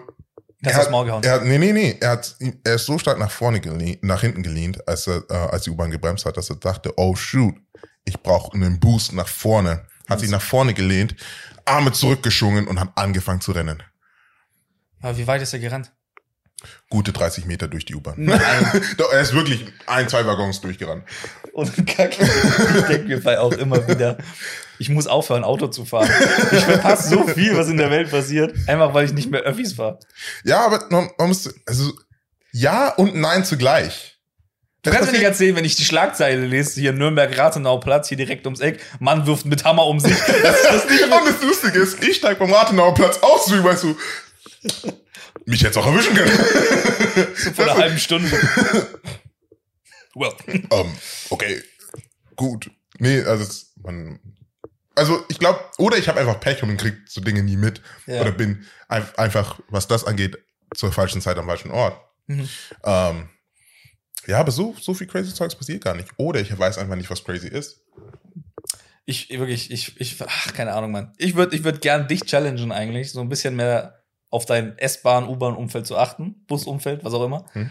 [0.60, 1.22] Das er hat, Maul gehauen.
[1.24, 1.96] er hat, nee, nee, nee.
[2.00, 5.34] Er, hat, er ist so stark nach vorne gelehnt, nach hinten gelehnt, als, er, äh,
[5.34, 7.54] als die U-Bahn gebremst hat, dass er dachte, oh shoot,
[8.04, 9.86] ich brauche einen Boost nach vorne.
[10.08, 11.14] Hat sich nach vorne gelehnt,
[11.64, 13.80] Arme zurückgeschwungen und hat angefangen zu rennen.
[15.00, 15.92] Aber wie weit ist er gerannt?
[16.88, 18.28] Gute 30 Meter durch die U-Bahn.
[19.12, 21.04] Er ist wirklich ein, zwei Waggons durchgerannt.
[21.52, 22.22] Und Kacke.
[22.22, 24.18] Ich denke mir bei auch immer wieder,
[24.78, 26.08] ich muss aufhören, Auto zu fahren.
[26.52, 29.74] Ich verpasse so viel, was in der Welt passiert, einfach weil ich nicht mehr Öffis
[29.74, 29.98] fahre.
[30.44, 31.92] Ja, aber man, man muss, also,
[32.52, 34.18] ja und nein zugleich.
[34.82, 38.60] Du kannst mir nicht erzählen, wenn ich die Schlagzeile lese, hier Nürnberg-Rathenau-Platz, hier direkt ums
[38.60, 40.16] Eck, Mann wirft mit Hammer um sich.
[40.42, 43.62] Das ist das nicht Und das Lustige ist, ich steig beim Rathenauer Platz aus, wie
[43.62, 43.96] weißt du,
[45.46, 47.34] mich jetzt auch erwischen können.
[47.36, 48.30] so vor einer halben Stunde.
[50.14, 50.32] Well.
[50.46, 50.96] Ähm,
[51.30, 51.62] okay,
[52.36, 52.70] gut.
[52.98, 54.18] Nee, also es, man,
[54.94, 57.80] also ich glaube, oder ich habe einfach Pech und krieg so Dinge nie mit.
[58.06, 58.20] Ja.
[58.20, 60.38] Oder bin ein, einfach, was das angeht,
[60.74, 61.98] zur falschen Zeit am falschen Ort.
[62.26, 62.48] Mhm.
[62.84, 63.28] Ähm,
[64.26, 66.08] ja, aber so, so viel crazy Zeugs passiert gar nicht.
[66.16, 67.80] Oder ich weiß einfach nicht, was crazy ist.
[69.06, 71.12] Ich wirklich, ich, ich, ach, keine Ahnung, Mann.
[71.16, 73.99] Ich würde ich würd gern dich challengen eigentlich, so ein bisschen mehr
[74.30, 77.46] auf dein S-Bahn, U-Bahn-Umfeld zu achten, Busumfeld, was auch immer.
[77.52, 77.70] Hm.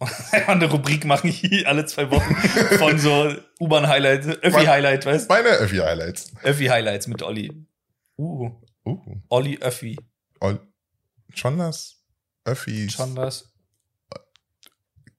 [0.00, 1.34] Und einfach eine Rubrik machen
[1.66, 2.34] alle zwei Wochen
[2.78, 5.34] von so U-Bahn-Highlight, Öffi-Highlight, weißt du?
[5.34, 6.32] Meine Öffi-Highlights.
[6.42, 7.52] Öffi-Highlights mit Olli.
[8.16, 8.50] Uh,
[8.82, 8.96] Uh,
[9.28, 9.94] Olli Öffi.
[10.40, 10.58] Ol-
[11.34, 12.02] schon das
[12.46, 13.52] Öffis Schon das,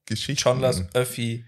[0.04, 0.40] Geschichten.
[0.42, 1.44] schon das Öffi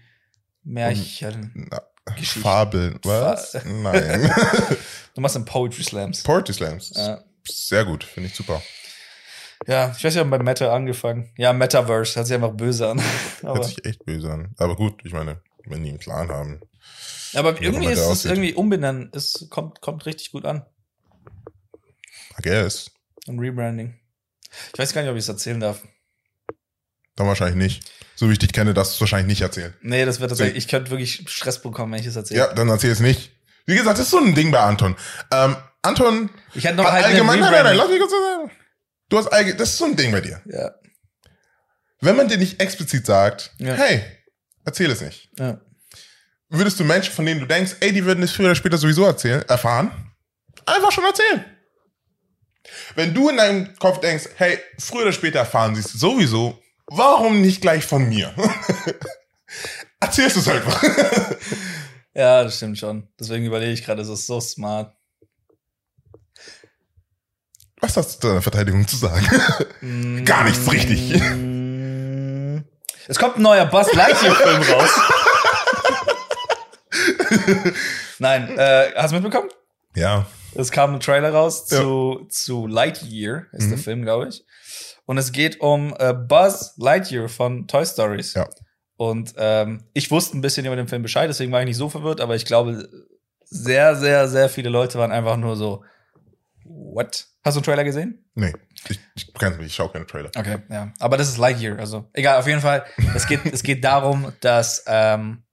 [0.63, 1.67] Märchen.
[1.69, 1.81] Na,
[2.15, 2.41] Geschichten.
[2.41, 2.99] Fabeln.
[3.03, 3.51] Was?
[3.51, 4.31] Fa- Nein.
[5.13, 6.23] Du machst dann Poetry Slams.
[6.23, 6.91] Poetry Slams.
[6.95, 7.23] Ja.
[7.47, 8.61] Sehr gut, finde ich super.
[9.67, 11.31] Ja, ich weiß, haben bei Meta angefangen.
[11.37, 13.01] Ja, Metaverse, hört sich einfach böse an.
[13.41, 14.53] Hört Aber, sich echt böse an.
[14.57, 16.61] Aber gut, ich meine, wenn die einen Plan haben.
[17.33, 20.65] aber Wie irgendwie ist es irgendwie umbenennen, es kommt, kommt richtig gut an.
[22.37, 22.91] I guess.
[23.27, 23.99] Ein Rebranding.
[24.73, 25.81] Ich weiß gar nicht, ob ich es erzählen darf.
[27.15, 27.91] Dann wahrscheinlich nicht.
[28.15, 29.73] So wie ich dich kenne, darfst du es wahrscheinlich nicht erzählen.
[29.81, 32.41] Nee, das wird tatsächlich, ich könnte wirklich Stress bekommen, wenn ich es erzähle.
[32.41, 33.31] Ja, dann erzähl es nicht.
[33.65, 34.95] Wie gesagt, das ist so ein Ding bei Anton.
[35.31, 38.51] Ähm, Anton Ich hätte noch halt allgemein, nein, nein, nein, lass mich kurz sagen.
[39.09, 40.41] Du hast allge das ist so ein Ding bei dir.
[40.45, 40.71] Ja,
[42.01, 43.73] Wenn man dir nicht explizit sagt, Ja.
[43.73, 44.03] hey,
[44.63, 45.29] erzähl es nicht.
[45.39, 45.59] ja.
[46.49, 49.03] Würdest du Menschen, von denen du denkst, ey, die würden es früher oder später sowieso
[49.03, 49.91] erzählen, erfahren,
[50.65, 51.43] einfach schon erzählen.
[52.95, 57.41] Wenn du in deinem Kopf denkst, hey, früher oder später erfahren sie es sowieso, warum
[57.41, 58.33] nicht gleich von mir?
[59.99, 60.81] Erzählst du es einfach.
[62.13, 63.07] Ja, das stimmt schon.
[63.19, 64.95] Deswegen überlege ich gerade, es ist so smart.
[67.85, 69.23] Was hast du zu deiner Verteidigung zu sagen?
[70.25, 71.13] Gar nichts richtig.
[73.07, 74.89] Es kommt ein neuer Buzz Lightyear-Film raus.
[78.19, 79.49] Nein, äh, hast du mitbekommen?
[79.95, 80.25] ja.
[80.57, 81.81] Es kam ein Trailer raus Ja.
[81.81, 83.81] zu, zu Lightyear, ist der Mhm.
[83.81, 84.45] Film, glaube ich.
[85.05, 88.35] Und es geht um äh, Buzz Lightyear von Toy Stories.
[88.35, 88.47] Ja.
[88.95, 91.89] Und ähm, ich wusste ein bisschen über den Film Bescheid, deswegen war ich nicht so
[91.89, 92.87] verwirrt, aber ich glaube,
[93.43, 95.83] sehr, sehr, sehr viele Leute waren einfach nur so,
[96.95, 97.27] what?
[97.43, 98.25] Hast du einen Trailer gesehen?
[98.33, 98.53] Nee,
[98.89, 100.31] ich, ich ich schau keine Trailer.
[100.35, 100.91] Okay, ja.
[100.99, 102.85] Aber das ist Lightyear, also egal, auf jeden Fall.
[103.15, 105.43] Es geht, es geht darum, dass ähm,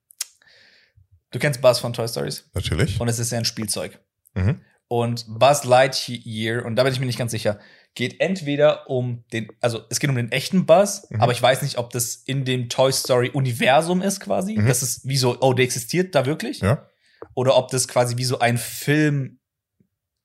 [1.31, 2.99] du kennst Buzz von Toy Stories Natürlich.
[2.99, 3.99] und es ist ja ein Spielzeug.
[4.33, 4.61] Mhm.
[4.87, 7.59] Und Buzz Lightyear, und da bin ich mir nicht ganz sicher,
[7.95, 11.21] geht entweder um den, also es geht um den echten Buzz, Mhm.
[11.21, 14.55] aber ich weiß nicht, ob das in dem Toy Story Universum ist quasi.
[14.57, 14.67] Mhm.
[14.67, 16.61] Das ist wie so, oh, der existiert da wirklich.
[16.61, 16.87] Ja.
[17.35, 19.39] Oder ob das quasi wie so ein Film,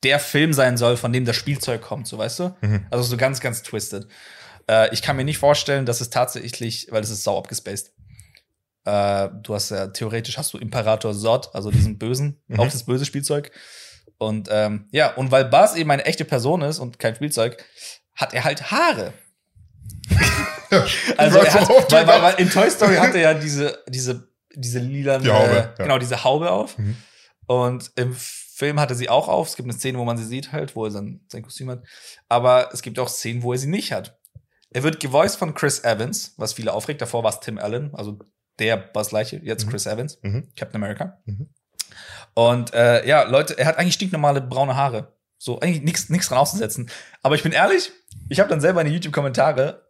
[0.04, 2.56] der Film sein soll, von dem das Spielzeug kommt, so weißt du?
[2.60, 2.86] Mhm.
[2.90, 4.06] Also so ganz, ganz twisted.
[4.68, 7.92] Äh, ich kann mir nicht vorstellen, dass es tatsächlich, weil es ist sau abgespaced.
[8.84, 12.60] Äh, du hast ja, theoretisch hast du Imperator Zod, also diesen bösen, Mhm.
[12.60, 13.50] auch das böse Spielzeug.
[14.18, 17.64] Und ähm, ja, und weil Buzz eben eine echte Person ist und kein Spielzeug,
[18.14, 19.12] hat er halt Haare.
[20.70, 20.84] Ja,
[21.16, 24.78] Also er hat, weil, weil, weil in Toy Story hat er ja diese, diese, diese
[24.80, 25.74] lila, Haube, ja.
[25.78, 26.76] genau, diese Haube auf.
[26.78, 26.96] Mhm.
[27.46, 28.14] Und im
[28.58, 29.48] Film hat er sie auch auf.
[29.48, 31.84] Es gibt eine Szene, wo man sie sieht halt, wo er sein, sein Kostüm hat.
[32.28, 34.18] Aber es gibt auch Szenen, wo er sie nicht hat.
[34.70, 37.00] Er wird gevoiced von Chris Evans, was viele aufregt.
[37.00, 38.18] Davor war es Tim Allen, also
[38.58, 39.70] der Buzz Lightyear, jetzt Mhm.
[39.70, 40.48] Chris Evans, Mhm.
[40.56, 41.18] Captain America.
[41.24, 41.48] Mhm.
[42.34, 45.16] Und äh, ja, Leute, er hat eigentlich stinknormale braune Haare.
[45.38, 46.90] So, eigentlich nichts nichts dran auszusetzen.
[47.22, 47.92] Aber ich bin ehrlich,
[48.28, 49.86] ich habe dann selber in die YouTube-Kommentare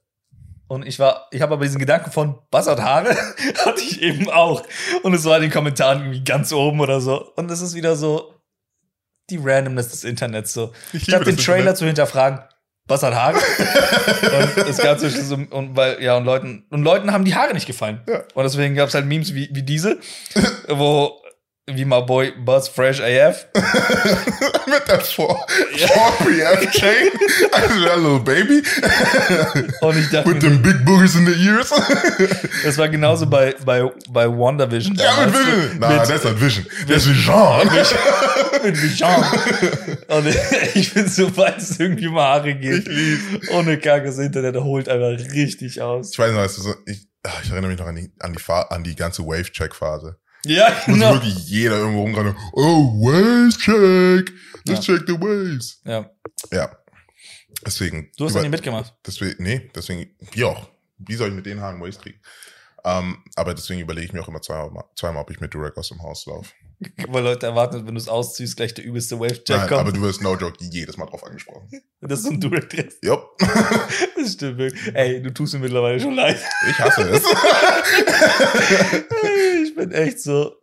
[0.71, 3.17] Und ich war, ich habe aber diesen Gedanken von, was hat Haare?
[3.65, 4.63] hatte ich eben auch.
[5.03, 7.33] Und es war in den Kommentaren irgendwie ganz oben oder so.
[7.37, 8.35] Und es ist wieder so
[9.31, 10.73] die Randomness des Internets so.
[10.93, 11.77] Ich Statt den Trailer Internet.
[11.77, 12.41] zu hinterfragen,
[12.87, 13.37] was hat Haare?
[14.57, 17.53] und es gab so, so und weil, ja, und Leuten, und Leuten haben die Haare
[17.53, 18.01] nicht gefallen.
[18.09, 18.23] Ja.
[18.35, 19.99] Und deswegen gab es halt Memes wie, wie diese,
[20.69, 21.21] wo,
[21.69, 23.47] wie my boy Buzz Fresh AF.
[24.67, 25.37] Mit der 4
[26.25, 27.11] 4 chain
[27.53, 28.63] Also der little baby.
[29.81, 31.71] Und ich dachte, With them big boogers in the ears.
[32.65, 34.95] das war genauso bei, bei, bei WandaVision.
[34.97, 35.35] ja, mit.
[35.35, 35.79] Vision.
[35.79, 36.67] Nah, Mit- that's not Vision.
[36.87, 37.69] That's Vision.
[38.65, 39.11] mit Vision.
[40.09, 40.27] Und
[40.75, 42.89] ich finde, sobald es irgendwie um Haare geht,
[43.53, 46.11] ohne Kacke, das Internet holt einfach richtig aus.
[46.13, 48.41] Ich weiß noch, so, ich, ach, ich erinnere mich noch an die, an die,
[48.71, 50.17] an die ganze Wave-Check-Phase.
[50.45, 51.15] Ja, genau.
[51.15, 54.33] wirklich jeder irgendwo hat, oh, Waves-Check.
[54.67, 54.97] Let's Ja.
[54.97, 55.81] check the waves.
[55.85, 56.11] Ja,
[56.53, 56.71] Ja.
[57.67, 58.11] Deswegen.
[58.17, 58.95] du hast über- ja nicht mitgemacht.
[59.07, 60.69] Deswegen, nee, deswegen, wie auch.
[60.99, 62.21] Wie soll ich mit den Haaren Waves kriegen?
[62.85, 65.89] Ähm, aber deswegen überlege ich mir auch immer zweimal, zweimal ob ich mit Durek aus
[65.89, 66.51] dem Haus laufe.
[67.09, 69.97] Weil Leute erwarten, wenn du es ausziehst, gleich der übelste Wave-Check Nein, aber kommt.
[69.97, 71.69] du wirst no joke jedes Mal drauf angesprochen.
[72.01, 72.99] Das ist ein Direct Dress.
[73.03, 73.37] Jupp.
[74.21, 74.95] Das stimmt wirklich.
[74.95, 76.39] Ey, du tust mir mittlerweile schon leid.
[76.69, 77.23] Ich hasse es.
[79.83, 80.55] ich bin echt so.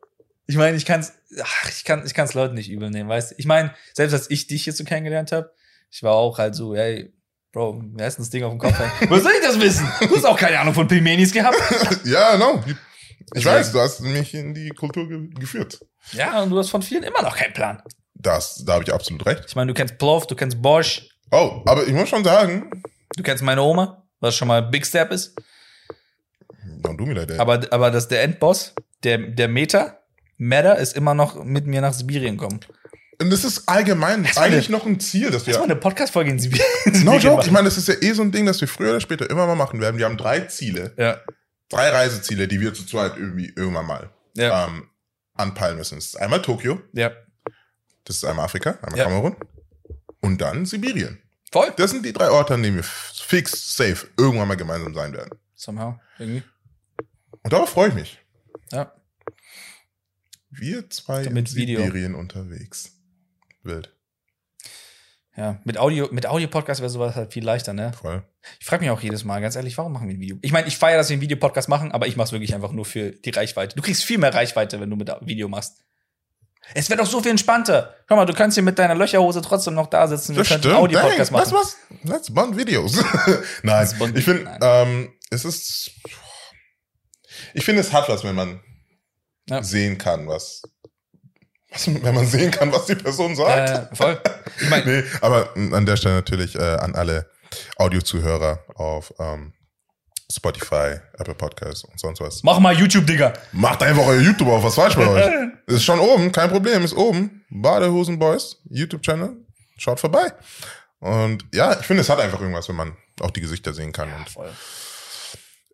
[0.48, 3.36] Ich meine, ich kann's, ach, ich kann, ich kann's Leuten nicht übel nehmen, weißt du?
[3.38, 5.52] Ich meine, selbst als ich dich jetzt so kennengelernt habe,
[5.90, 7.12] ich war auch halt so, ey,
[7.52, 8.78] Bro, wer ist das Ding auf dem Kopf?
[9.10, 9.90] Wo soll ich das wissen?
[10.02, 11.58] Du hast auch keine Ahnung von Pilmenis gehabt.
[12.06, 12.62] ja, no.
[12.68, 12.76] Ich
[13.34, 13.46] Deswegen.
[13.56, 15.80] weiß, du hast mich in die Kultur ge geführt.
[16.12, 17.82] Ja, und du hast von vielen immer noch keinen Plan.
[18.14, 19.46] Das, da habe ich absolut recht.
[19.48, 22.70] Ich meine, du kennst Plov, du kennst Bosch, Oh, aber ich muss schon sagen,
[23.16, 25.36] du kennst meine Oma, was schon mal Big Step ist.
[26.82, 27.40] do me like that.
[27.40, 28.74] Aber, aber das der Endboss,
[29.04, 30.00] der, der Meta,
[30.38, 32.60] Meta ist immer noch mit mir nach Sibirien gekommen.
[33.22, 35.72] Und das ist allgemein war eigentlich eine- noch ein Ziel, das Das war wir.
[35.72, 36.66] eine Podcast-Folge in Sibirien.
[37.06, 37.44] No joke.
[37.46, 39.48] Ich meine, das ist ja eh so ein Ding, das wir früher oder später immer
[39.48, 39.98] mal machen werden.
[39.98, 41.22] Wir haben drei Ziele, ja,
[41.70, 44.90] drei Reiseziele, die wir zu zweit irgendwie irgendwann mal ja, ähm,
[45.34, 45.96] anpeilen müssen.
[45.96, 47.12] Das ist einmal Tokio, ja.
[48.04, 49.06] das ist einmal Afrika, einmal Ja.
[49.06, 49.36] Kamerun
[50.20, 51.22] und dann Sibirien.
[51.54, 51.72] Voll.
[51.78, 55.30] Das sind die drei Orte, an denen wir fix, safe irgendwann mal gemeinsam sein werden.
[55.54, 56.44] Somehow, irgendwie.
[57.44, 58.20] Und darauf freue ich mich.
[58.72, 58.94] Ja.
[60.50, 61.80] Wir zwei Mit in Video.
[61.82, 62.92] Sibirien unterwegs.
[63.64, 63.92] Wild.
[65.36, 67.92] Ja, mit Audio, mit Audio-Podcast wäre sowas halt viel leichter, ne?
[67.92, 68.24] Voll.
[68.60, 70.38] Ich frage mich auch jedes Mal, ganz ehrlich, warum machen wir ein Video?
[70.42, 72.72] Ich meine, ich feiere, dass wir einen Videopodcast machen, aber ich mache es wirklich einfach
[72.72, 73.76] nur für die Reichweite.
[73.76, 75.84] Du kriegst viel mehr Reichweite, wenn du mit Video machst.
[76.74, 77.94] Es wird doch so viel entspannter.
[78.08, 80.36] Schau mal, du kannst hier mit deiner Löcherhose trotzdem noch da sitzen.
[80.36, 80.78] Wir Das könnten stimmt.
[80.78, 81.50] Audio-Podcast machen.
[81.50, 81.78] Du was?
[82.04, 83.04] Let's bond Videos.
[83.64, 85.92] Nein, bond- ich finde, ähm, es ist,
[87.54, 88.62] ich finde, es hat was, wenn man
[89.50, 89.62] Ja.
[89.64, 90.62] sehen kann, was,
[91.72, 93.92] was, wenn man sehen kann, was die Person sagt.
[93.92, 94.20] Äh, voll.
[94.62, 97.30] Ich meine, Nee, aber an der Stelle natürlich äh, an alle
[97.78, 99.54] Audiozuhörer auf ähm,
[100.32, 102.42] Spotify, Apple Podcasts und sonst was.
[102.44, 103.34] mach mal YouTube, Digga.
[103.52, 105.32] Macht einfach euer YouTube auf, was falsch bei euch?
[105.68, 107.44] Ist schon oben, kein Problem, ist oben.
[107.50, 109.36] Badehosen Boys, YouTube-Channel.
[109.78, 110.32] Schaut vorbei.
[111.00, 114.14] Und ja, ich finde, es hat einfach irgendwas, wenn man auch die Gesichter sehen kann.
[114.14, 114.52] Und Voll.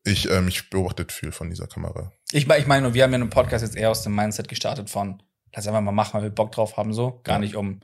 [0.03, 2.11] Ich, ähm, ich beobachte viel von dieser Kamera.
[2.31, 5.21] Ich, ich meine, wir haben ja einen Podcast jetzt eher aus dem Mindset gestartet von,
[5.53, 7.21] lass einfach mal machen, weil wir Bock drauf haben, so.
[7.23, 7.81] Gar nicht um,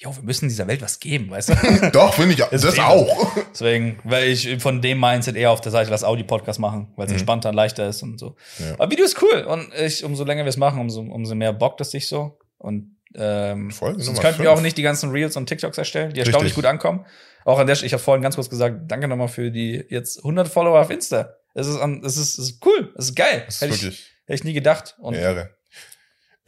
[0.00, 1.90] jo, wir müssen dieser Welt was geben, weißt du?
[1.92, 3.36] Doch, finde ich, das, fehlt auch.
[3.52, 7.12] Deswegen, weil ich von dem Mindset eher auf der Seite lass Audi-Podcast machen, weil es
[7.12, 8.36] entspannter und leichter ist und so.
[8.58, 8.64] Mhm.
[8.64, 8.74] Ja.
[8.74, 9.42] Aber Video ist cool.
[9.42, 12.38] Und ich, umso länger wir es machen, umso, umso mehr bockt es sich so.
[12.56, 16.20] Und ähm, Folge sonst könnten wir auch nicht die ganzen Reels und TikToks erstellen, die
[16.20, 16.62] erstaunlich Richtig.
[16.62, 17.04] gut ankommen.
[17.44, 20.18] Auch an der Stelle, ich habe vorhin ganz kurz gesagt, danke nochmal für die jetzt
[20.18, 21.34] 100 Follower auf Insta.
[21.54, 23.42] Es ist, an, es ist, es ist cool, es ist geil.
[23.46, 24.96] Das ist hätte, ich, wirklich hätte ich nie gedacht.
[24.98, 25.50] Und, Ehre.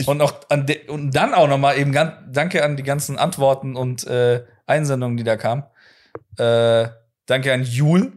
[0.07, 3.77] und auch an de, und dann auch nochmal eben ganz, danke an die ganzen Antworten
[3.77, 5.65] und äh, Einsendungen, die da kamen.
[6.39, 6.89] Äh,
[7.27, 8.13] danke an Jul.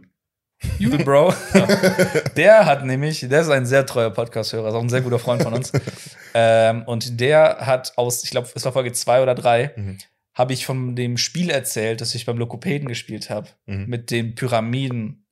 [0.79, 1.33] Jul Bro.
[2.37, 5.43] der hat nämlich, der ist ein sehr treuer Podcast-Hörer, ist auch ein sehr guter Freund
[5.43, 5.71] von uns.
[6.33, 9.97] ähm, und der hat aus, ich glaube, es war Folge zwei oder drei, Mhm.
[10.33, 13.85] habe ich von dem Spiel erzählt, das ich beim Lokopäden gespielt habe, Mhm.
[13.87, 15.24] mit den Pyramiden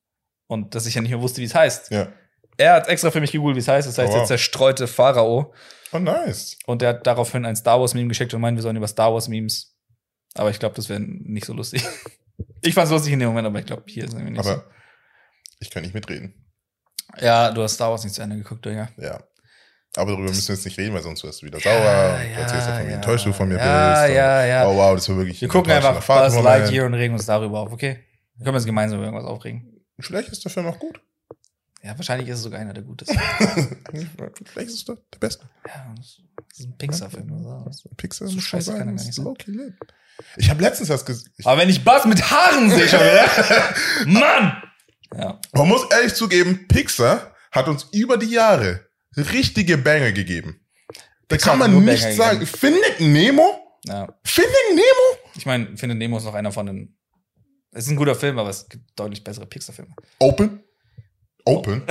[0.46, 1.90] und dass ich ja nicht mehr wusste, wie es heißt.
[1.90, 2.08] Ja.
[2.56, 3.88] Er hat extra für mich gegoogelt, wie es heißt.
[3.88, 4.20] Das heißt Oh, wow.
[4.20, 5.52] der zerstreute Pharao.
[5.92, 6.56] Oh, nice.
[6.66, 9.12] Und der hat daraufhin ein Star Wars Meme geschickt und meint, wir sollen über Star
[9.12, 9.76] Wars Memes.
[10.34, 11.84] Aber ich glaube, das wäre nicht so lustig.
[12.62, 14.64] Ich fand's lustig in dem Moment, aber ich glaube, hier ist irgendwie nicht Aber
[15.60, 16.34] ich kann nicht mitreden.
[17.16, 17.24] so.
[17.24, 18.88] Ja, du hast Star Wars nicht zu Ende geguckt, Digga.
[18.96, 19.22] Ja.
[19.96, 21.84] Aber darüber müssen wir jetzt nicht reden, weil sonst wirst du wieder Ja, sauer.
[21.84, 22.96] ja, erzählst davon, wie ja.
[22.96, 24.14] enttäuscht du von mir Ja, bist.
[24.16, 24.66] ja, ja.
[24.66, 26.34] Oh wow, das war wirklich Wir gucken einfach Buzz.
[26.42, 28.02] Lightyear und regen uns darüber auf, okay?
[28.36, 29.73] Wir können uns gemeinsam über irgendwas aufregen.
[30.00, 31.00] Vielleicht ist der Film auch gut.
[31.82, 33.10] Ja, wahrscheinlich ist es sogar einer der gut ist.
[33.12, 35.48] Vielleicht ist es der, der beste.
[35.66, 36.18] ja, das
[36.58, 37.28] ist ein Pixar-Film.
[37.72, 37.90] so.
[37.96, 38.94] Pixar So muss schon er sein.
[38.94, 39.74] nicht ist low-key lit.
[40.36, 41.32] Ich habe letztens das gesehen.
[41.44, 43.00] Aber wenn ich Buzz mit Haaren sehe schon.
[44.12, 44.62] Mann!
[45.14, 45.40] Ja.
[45.52, 50.60] Man muss ehrlich zugeben, Pixar hat uns über die Jahre richtige Banger gegeben.
[51.28, 52.46] Da Pixar kann man nicht Banger sagen.
[52.46, 53.78] Findet Nemo?
[53.84, 54.08] ja.
[54.24, 55.30] Findet Nemo?
[55.36, 56.96] Ich meine, Findet Nemo ist noch einer von den.
[57.74, 59.94] Es ist ein guter Film, aber es gibt deutlich bessere Pixar-Filme.
[60.20, 60.62] Open?
[61.44, 61.82] Open?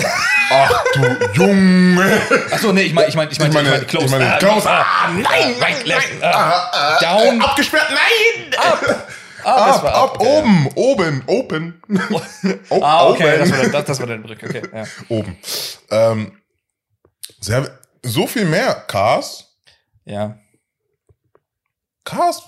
[0.49, 1.01] Ach du
[1.33, 2.21] Junge.
[2.51, 4.05] Achso, nee, ich meine, ich meine, ich meine, Ich meine, ich meine, close.
[4.05, 4.69] ich meine, Ah, close.
[4.69, 6.23] Ah, nein, right, nein, left, nein.
[6.33, 7.41] ah, Ah, ah, down.
[7.41, 8.53] ah, Abgesperrt, nein.
[8.57, 9.07] Ab,
[9.45, 11.81] Ab, war ab, okay, oben, oben, open.
[12.69, 13.61] O- Ah, okay, das open.
[13.61, 14.61] war, das, das war deine Brücke, okay.
[14.73, 14.85] Ja.
[15.09, 15.37] Oben.
[15.91, 16.41] Ähm,
[17.41, 18.73] sehr, so viel mehr.
[18.87, 19.53] Cars.
[20.05, 20.39] ja.
[22.05, 22.41] Cars.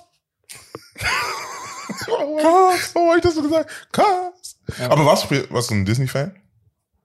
[1.98, 2.96] Cars.
[2.96, 3.70] Warum habe ich das so gesagt?
[3.91, 4.60] Cars.
[4.80, 4.89] Ja.
[4.91, 6.36] Aber was für, was ein Disney-Fan?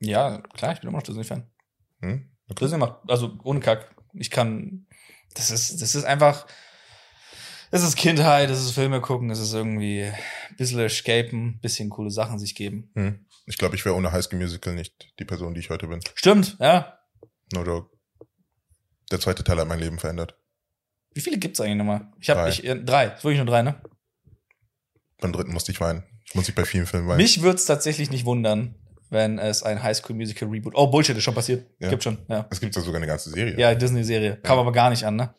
[0.00, 1.46] Ja, klar, ich bin immer noch Disney-Fan.
[2.00, 2.30] Hm?
[2.58, 3.94] Disney macht, also ohne Kack.
[4.14, 4.86] Ich kann,
[5.34, 6.46] das ist, das ist einfach,
[7.70, 12.10] das ist Kindheit, das ist Filme gucken, das ist irgendwie ein bisschen escapen, bisschen coole
[12.10, 12.90] Sachen sich geben.
[12.94, 13.26] Hm.
[13.46, 16.00] Ich glaube, ich wäre ohne High School Musical nicht die Person, die ich heute bin.
[16.14, 16.98] Stimmt, ja.
[17.52, 17.96] No joke.
[19.10, 20.36] Der zweite Teil hat mein Leben verändert.
[21.12, 22.12] Wie viele gibt's eigentlich nochmal?
[22.20, 22.48] Ich habe Drei.
[22.48, 23.80] ich, äh, drei, ist wirklich nur drei, ne?
[25.20, 26.02] Beim dritten musste ich weinen.
[26.24, 27.18] Ich muss nicht bei vielen Filmen weinen.
[27.18, 28.74] Mich würde es tatsächlich nicht wundern,
[29.10, 30.74] wenn es ein Highschool Musical Reboot.
[30.76, 31.66] Oh, Bullshit, ist schon passiert.
[31.78, 31.88] Ja.
[31.90, 32.46] Gibt schon, ja.
[32.50, 33.58] Es gibt ja sogar eine ganze Serie.
[33.58, 34.38] Ja, Disney-Serie.
[34.42, 35.34] Kam aber gar nicht an, ne?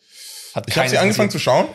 [0.54, 1.32] Hat Ich habe sie angefangen interessiert.
[1.32, 1.68] zu schauen.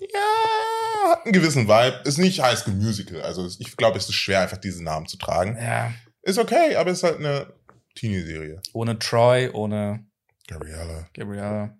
[0.00, 2.02] Ja, hat einen gewissen Vibe.
[2.04, 3.22] Ist nicht High School Musical.
[3.22, 5.56] Also ich glaube, es ist schwer, einfach diesen Namen zu tragen.
[5.60, 5.92] Ja.
[6.22, 7.52] Ist okay, aber es ist halt eine
[7.94, 8.60] Teenie-Serie.
[8.72, 10.04] Ohne Troy, ohne
[10.48, 11.08] Gabriella.
[11.14, 11.76] Gabriella.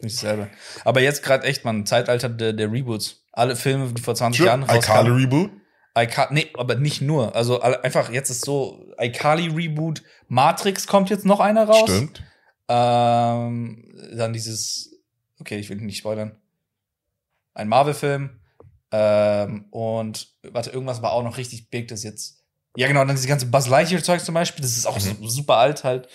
[0.00, 0.48] Nicht dasselbe.
[0.84, 3.25] Aber jetzt gerade echt, man, Zeitalter der, der Reboots.
[3.36, 5.12] Alle Filme, die vor 20 Jahren iCarly rauskamen.
[5.12, 5.50] Reboot.
[5.96, 7.36] iCarly, nee, aber nicht nur.
[7.36, 11.88] Also einfach, jetzt ist so, iCarly Reboot, Matrix kommt jetzt noch einer raus.
[11.88, 12.22] Stimmt.
[12.68, 14.90] Ähm, dann dieses,
[15.38, 16.36] okay, ich will nicht spoilern.
[17.54, 18.40] Ein Marvel-Film.
[18.92, 22.42] Ähm, und warte, irgendwas war auch noch richtig big, das jetzt.
[22.76, 25.28] Ja, genau, dann diese ganze Buzz Lightyear-Zeug zum Beispiel, das ist auch Mhm.
[25.28, 26.08] super alt halt.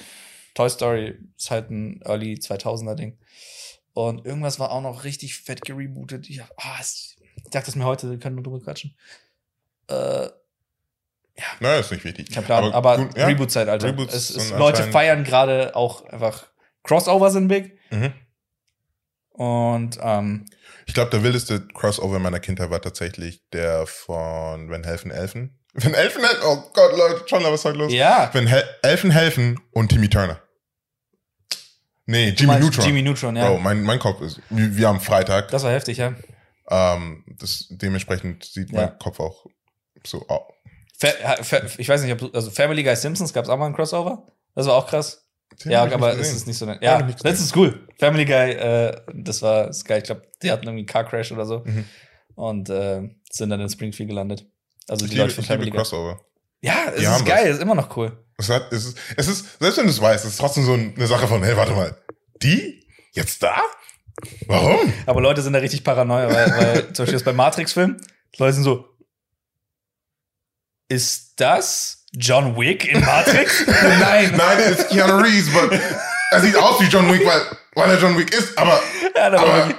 [0.54, 3.18] Toy Story ist halt ein Early 2000er-Ding.
[3.94, 6.30] Und irgendwas war auch noch richtig fett gerebootet.
[6.30, 8.96] Ich, hab- ah, es, ich dachte es mir heute, wir können nur drüber quatschen.
[9.88, 10.28] Äh,
[11.60, 12.32] Naja, ist nicht wichtig.
[12.32, 13.26] kein Plan, aber, gut, ja.
[13.28, 13.92] Reboot-Zeitalter.
[14.58, 16.46] Leute feiern gerade auch einfach
[16.84, 17.78] Crossover sind big.
[17.92, 18.14] Mhm.
[19.32, 20.46] Und ähm,
[20.86, 25.58] Ich glaube, der wildeste Crossover meiner Kindheit war tatsächlich der von Wenn Helfen Elfen.
[25.74, 27.94] Wenn Elfen helfen, oh Gott, Leute, schon was ist heute los?
[27.94, 30.42] ja, Wenn Hel Elfen helfen und Timmy Turner.
[32.12, 32.86] Nee, Jimmy Neutron.
[32.86, 33.48] Jimmy Neutron, ja.
[33.50, 35.50] Bro, mein, mein Kopf ist, wir, wir haben Freitag.
[35.50, 36.14] Das war heftig, ja.
[36.70, 38.82] Ähm, das, dementsprechend sieht Ja.
[38.88, 39.46] mein Kopf auch
[40.06, 40.42] so aus.
[40.98, 41.08] Fa
[41.42, 44.28] Fa ich weiß nicht, ob also Family Guy Simpsons gab es auch mal ein Crossover.
[44.56, 45.26] Das war auch krass.
[45.66, 46.66] ja, aber es ist nicht so.
[46.68, 47.88] Ja, Hab ich nicht das ist cool.
[48.00, 49.98] Family Guy, äh, das war ist geil.
[50.00, 51.86] Ich glaube, die hatten irgendwie einen Car Crash oder so Mhm.
[52.36, 53.02] und äh,
[53.32, 54.46] sind dann in Springfield gelandet.
[54.88, 55.78] Also Ich die liebe, Leute von ich liebe Family Guy.
[55.80, 56.22] Crossover.
[56.62, 57.56] Ja, es Die ist geil, das.
[57.58, 58.24] ist immer noch cool.
[58.42, 60.74] Es, hat, es, ist, es ist, selbst wenn du es weißt, es ist trotzdem so
[60.74, 61.96] eine Sache von, hey, warte mal,
[62.44, 62.86] die?
[63.14, 63.62] Jetzt da?
[64.48, 64.94] Warum?
[65.06, 67.98] Aber Leute sind da richtig paranoia, weil, weil zum Beispiel jetzt bei Matrix-Film,
[68.38, 68.86] Leute sind so,
[70.90, 73.66] ist das John Wick in Matrix?
[74.00, 74.34] Nein.
[74.36, 75.80] Nein, es ist Keanu Reeves, aber
[76.32, 77.42] er sieht aus wie John Wick, weil,
[77.76, 78.80] weil er John Wick ist, aber
[79.16, 79.74] Ja, aber, Aber-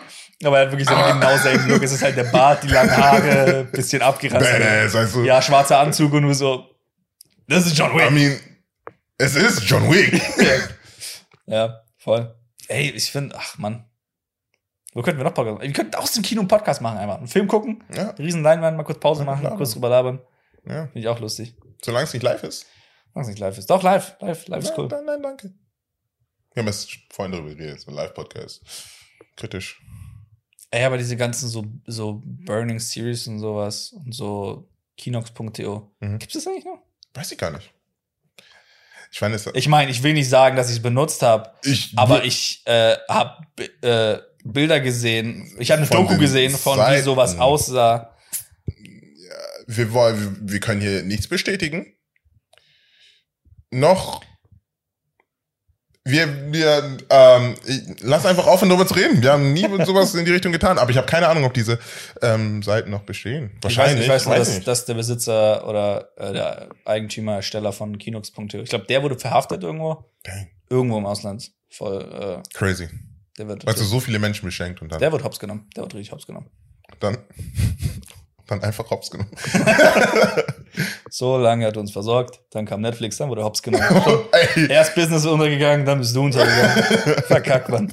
[0.45, 1.83] aber er hat wirklich so aber- genau selben Look.
[1.83, 4.59] Es ist halt der Bart, die langen Haare, bisschen abgerastet.
[4.61, 5.23] badass, weißt du?
[5.25, 6.67] Ja, schwarzer Anzug und nur so,
[7.47, 8.11] das ist John I Wick.
[8.11, 8.41] mean,
[9.23, 10.21] es ist John Wick.
[11.47, 12.35] Ja, voll.
[12.69, 13.85] Ey, ich finde, ach Mann.
[14.95, 15.67] Wo könnten wir noch Podcast machen?
[15.67, 17.19] Wir könnten aus dem Kino einen Podcast machen einfach.
[17.19, 19.57] Einen Film gucken, ja, riesen Leinwand, mal kurz Pause Ja, machen, klar.
[19.57, 20.21] kurz drüber labern.
[20.65, 20.85] ja.
[20.87, 21.57] Finde ich auch lustig.
[21.85, 22.67] Solange es nicht live ist.
[23.13, 23.69] Was nicht live ist.
[23.69, 24.17] Doch, live.
[24.21, 24.87] Live, live ist cool.
[24.89, 25.53] nein, nein, danke.
[26.55, 28.63] Wir haben jetzt vorhin darüber geredet, so ein Live-Podcast.
[29.37, 29.83] Kritisch.
[30.71, 35.93] Ey, aber diese ganzen so, so Burning Series und sowas und so Kinox.to.
[36.01, 36.19] Mhm.
[36.21, 36.79] Gibt es das eigentlich noch?
[37.15, 37.75] Weiß ich gar nicht.
[39.13, 41.53] Ich meine, Ich meine, ich will nicht sagen, dass ich es benutzt habe,
[41.97, 43.45] aber ich äh, habe
[43.83, 45.55] äh, Bilder gesehen.
[45.59, 47.05] Ich habe eine Doku gesehen, von wie Seiten.
[47.05, 48.17] sowas aussah.
[49.67, 51.95] wir wollen, wir können hier nichts bestätigen.
[53.71, 54.23] Noch.
[56.05, 57.55] Wir, wir, ähm,
[58.01, 59.23] lass einfach aufhören, darüber zu reden.
[59.23, 61.79] Wir haben nie sowas in die Richtung getan, aber ich habe keine Ahnung, ob diese
[62.21, 63.53] ähm, Seiten noch bestehen.
[63.61, 64.07] Wahrscheinlich.
[64.07, 64.67] Ich weiß, ich weiß nur, weiß dass, nicht.
[64.67, 69.63] dass der Besitzer oder äh, der Eigentümer, Ersteller von Kinox.to, ich glaube, der wurde verhaftet
[69.63, 70.05] irgendwo.
[70.25, 70.49] Dang.
[70.69, 71.53] Irgendwo im Ausland.
[71.71, 72.89] Voll, äh, Crazy.
[73.39, 75.71] der wird, Weißt du, so viele Menschen beschenkt und dann, der wird hops genommen.
[75.77, 76.51] Der wird richtig hops genommen.
[76.99, 77.19] dann,
[78.53, 79.31] dann einfach hops genommen.
[81.11, 83.85] So lange hat er uns versorgt, dann kam Netflix, dann wurde hops genommen.
[84.33, 86.83] Ey, Erst Business untergegangen, dann bist du untergegangen.
[87.27, 87.93] Verkackt, Mann.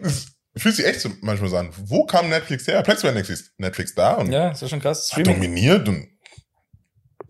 [0.00, 1.68] es fühlt sich echt so manchmal so an.
[1.76, 2.82] Wo kam Netflix her?
[2.82, 5.08] Plötzlich war Netflix, Netflix da und Ja, ist ja schon krass.
[5.08, 5.34] Streaming.
[5.34, 6.08] dominiert und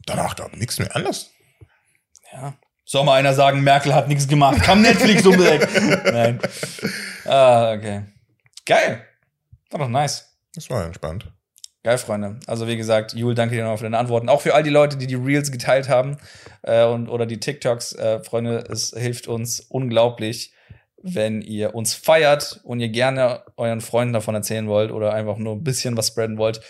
[0.06, 1.30] danach gab nichts mehr anders.
[2.32, 2.54] Ja.
[2.84, 4.62] Soll mal einer sagen, Merkel hat nichts gemacht.
[4.62, 5.34] Kam Netflix um.
[5.36, 6.38] Nein.
[7.24, 8.04] Ah, okay.
[8.66, 9.04] Geil.
[9.70, 10.33] War doch nice.
[10.54, 11.32] Das war entspannt.
[11.84, 12.40] Geil, Freunde.
[12.46, 14.30] Also wie gesagt, Jul, danke dir noch für deine Antworten.
[14.30, 16.16] Auch für all die Leute, die die Reels geteilt haben
[16.62, 18.64] äh, und oder die TikToks, äh, Freunde.
[18.70, 20.54] Es hilft uns unglaublich,
[21.02, 25.54] wenn ihr uns feiert und ihr gerne euren Freunden davon erzählen wollt oder einfach nur
[25.54, 26.62] ein bisschen was spreaden wollt,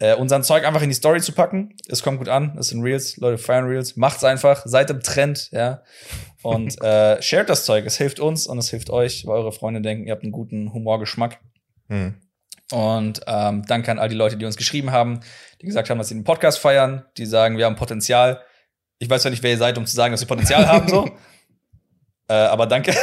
[0.00, 1.74] äh, unseren Zeug einfach in die Story zu packen.
[1.88, 2.54] Es kommt gut an.
[2.58, 3.16] Es sind Reels.
[3.16, 3.96] Leute feiern Reels.
[3.96, 4.66] Macht's einfach.
[4.66, 5.82] Seid im Trend, ja.
[6.42, 7.86] Und äh, shared das Zeug.
[7.86, 10.74] Es hilft uns und es hilft euch, weil eure Freunde denken, ihr habt einen guten
[10.74, 11.40] Humorgeschmack.
[11.88, 12.16] Hm.
[12.70, 15.20] Und ähm, danke an all die Leute, die uns geschrieben haben,
[15.60, 18.42] die gesagt haben, dass sie den Podcast feiern, die sagen, wir haben Potenzial.
[18.98, 21.10] Ich weiß ja nicht, wer ihr seid, um zu sagen, dass wir Potenzial haben, so.
[22.30, 22.94] Äh, aber danke.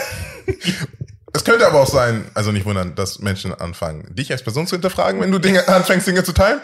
[1.34, 4.76] Es könnte aber auch sein, also nicht wundern, dass Menschen anfangen, dich als Person zu
[4.76, 6.62] hinterfragen, wenn du Dinge anfängst, Dinge zu teilen.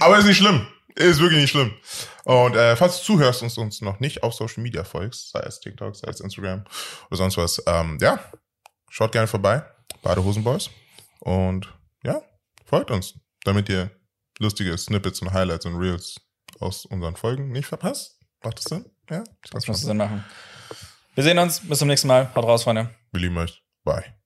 [0.00, 0.66] Aber ist nicht schlimm.
[0.96, 1.72] Ist wirklich nicht schlimm.
[2.24, 5.60] Und äh, falls du zuhörst und uns noch nicht auf Social Media folgst, sei es
[5.60, 6.64] TikTok, sei es Instagram
[7.08, 8.18] oder sonst was, ähm, ja,
[8.90, 9.62] schaut gerne vorbei.
[10.02, 10.70] Badehosenboys.
[11.20, 11.72] Und
[12.04, 12.20] ja,
[12.72, 13.90] folgt uns, damit ihr
[14.38, 16.16] lustige Snippets und Highlights und Reels
[16.58, 18.18] aus unseren Folgen nicht verpasst.
[18.42, 18.86] Macht das Sinn?
[19.10, 19.24] Ja?
[19.50, 20.24] Das muss Sinn machen.
[21.14, 21.60] Wir sehen uns.
[21.60, 22.34] Bis zum nächsten Mal.
[22.34, 22.88] Haut raus, Freunde.
[23.12, 23.62] Wir lieben euch.
[23.84, 24.21] Bye.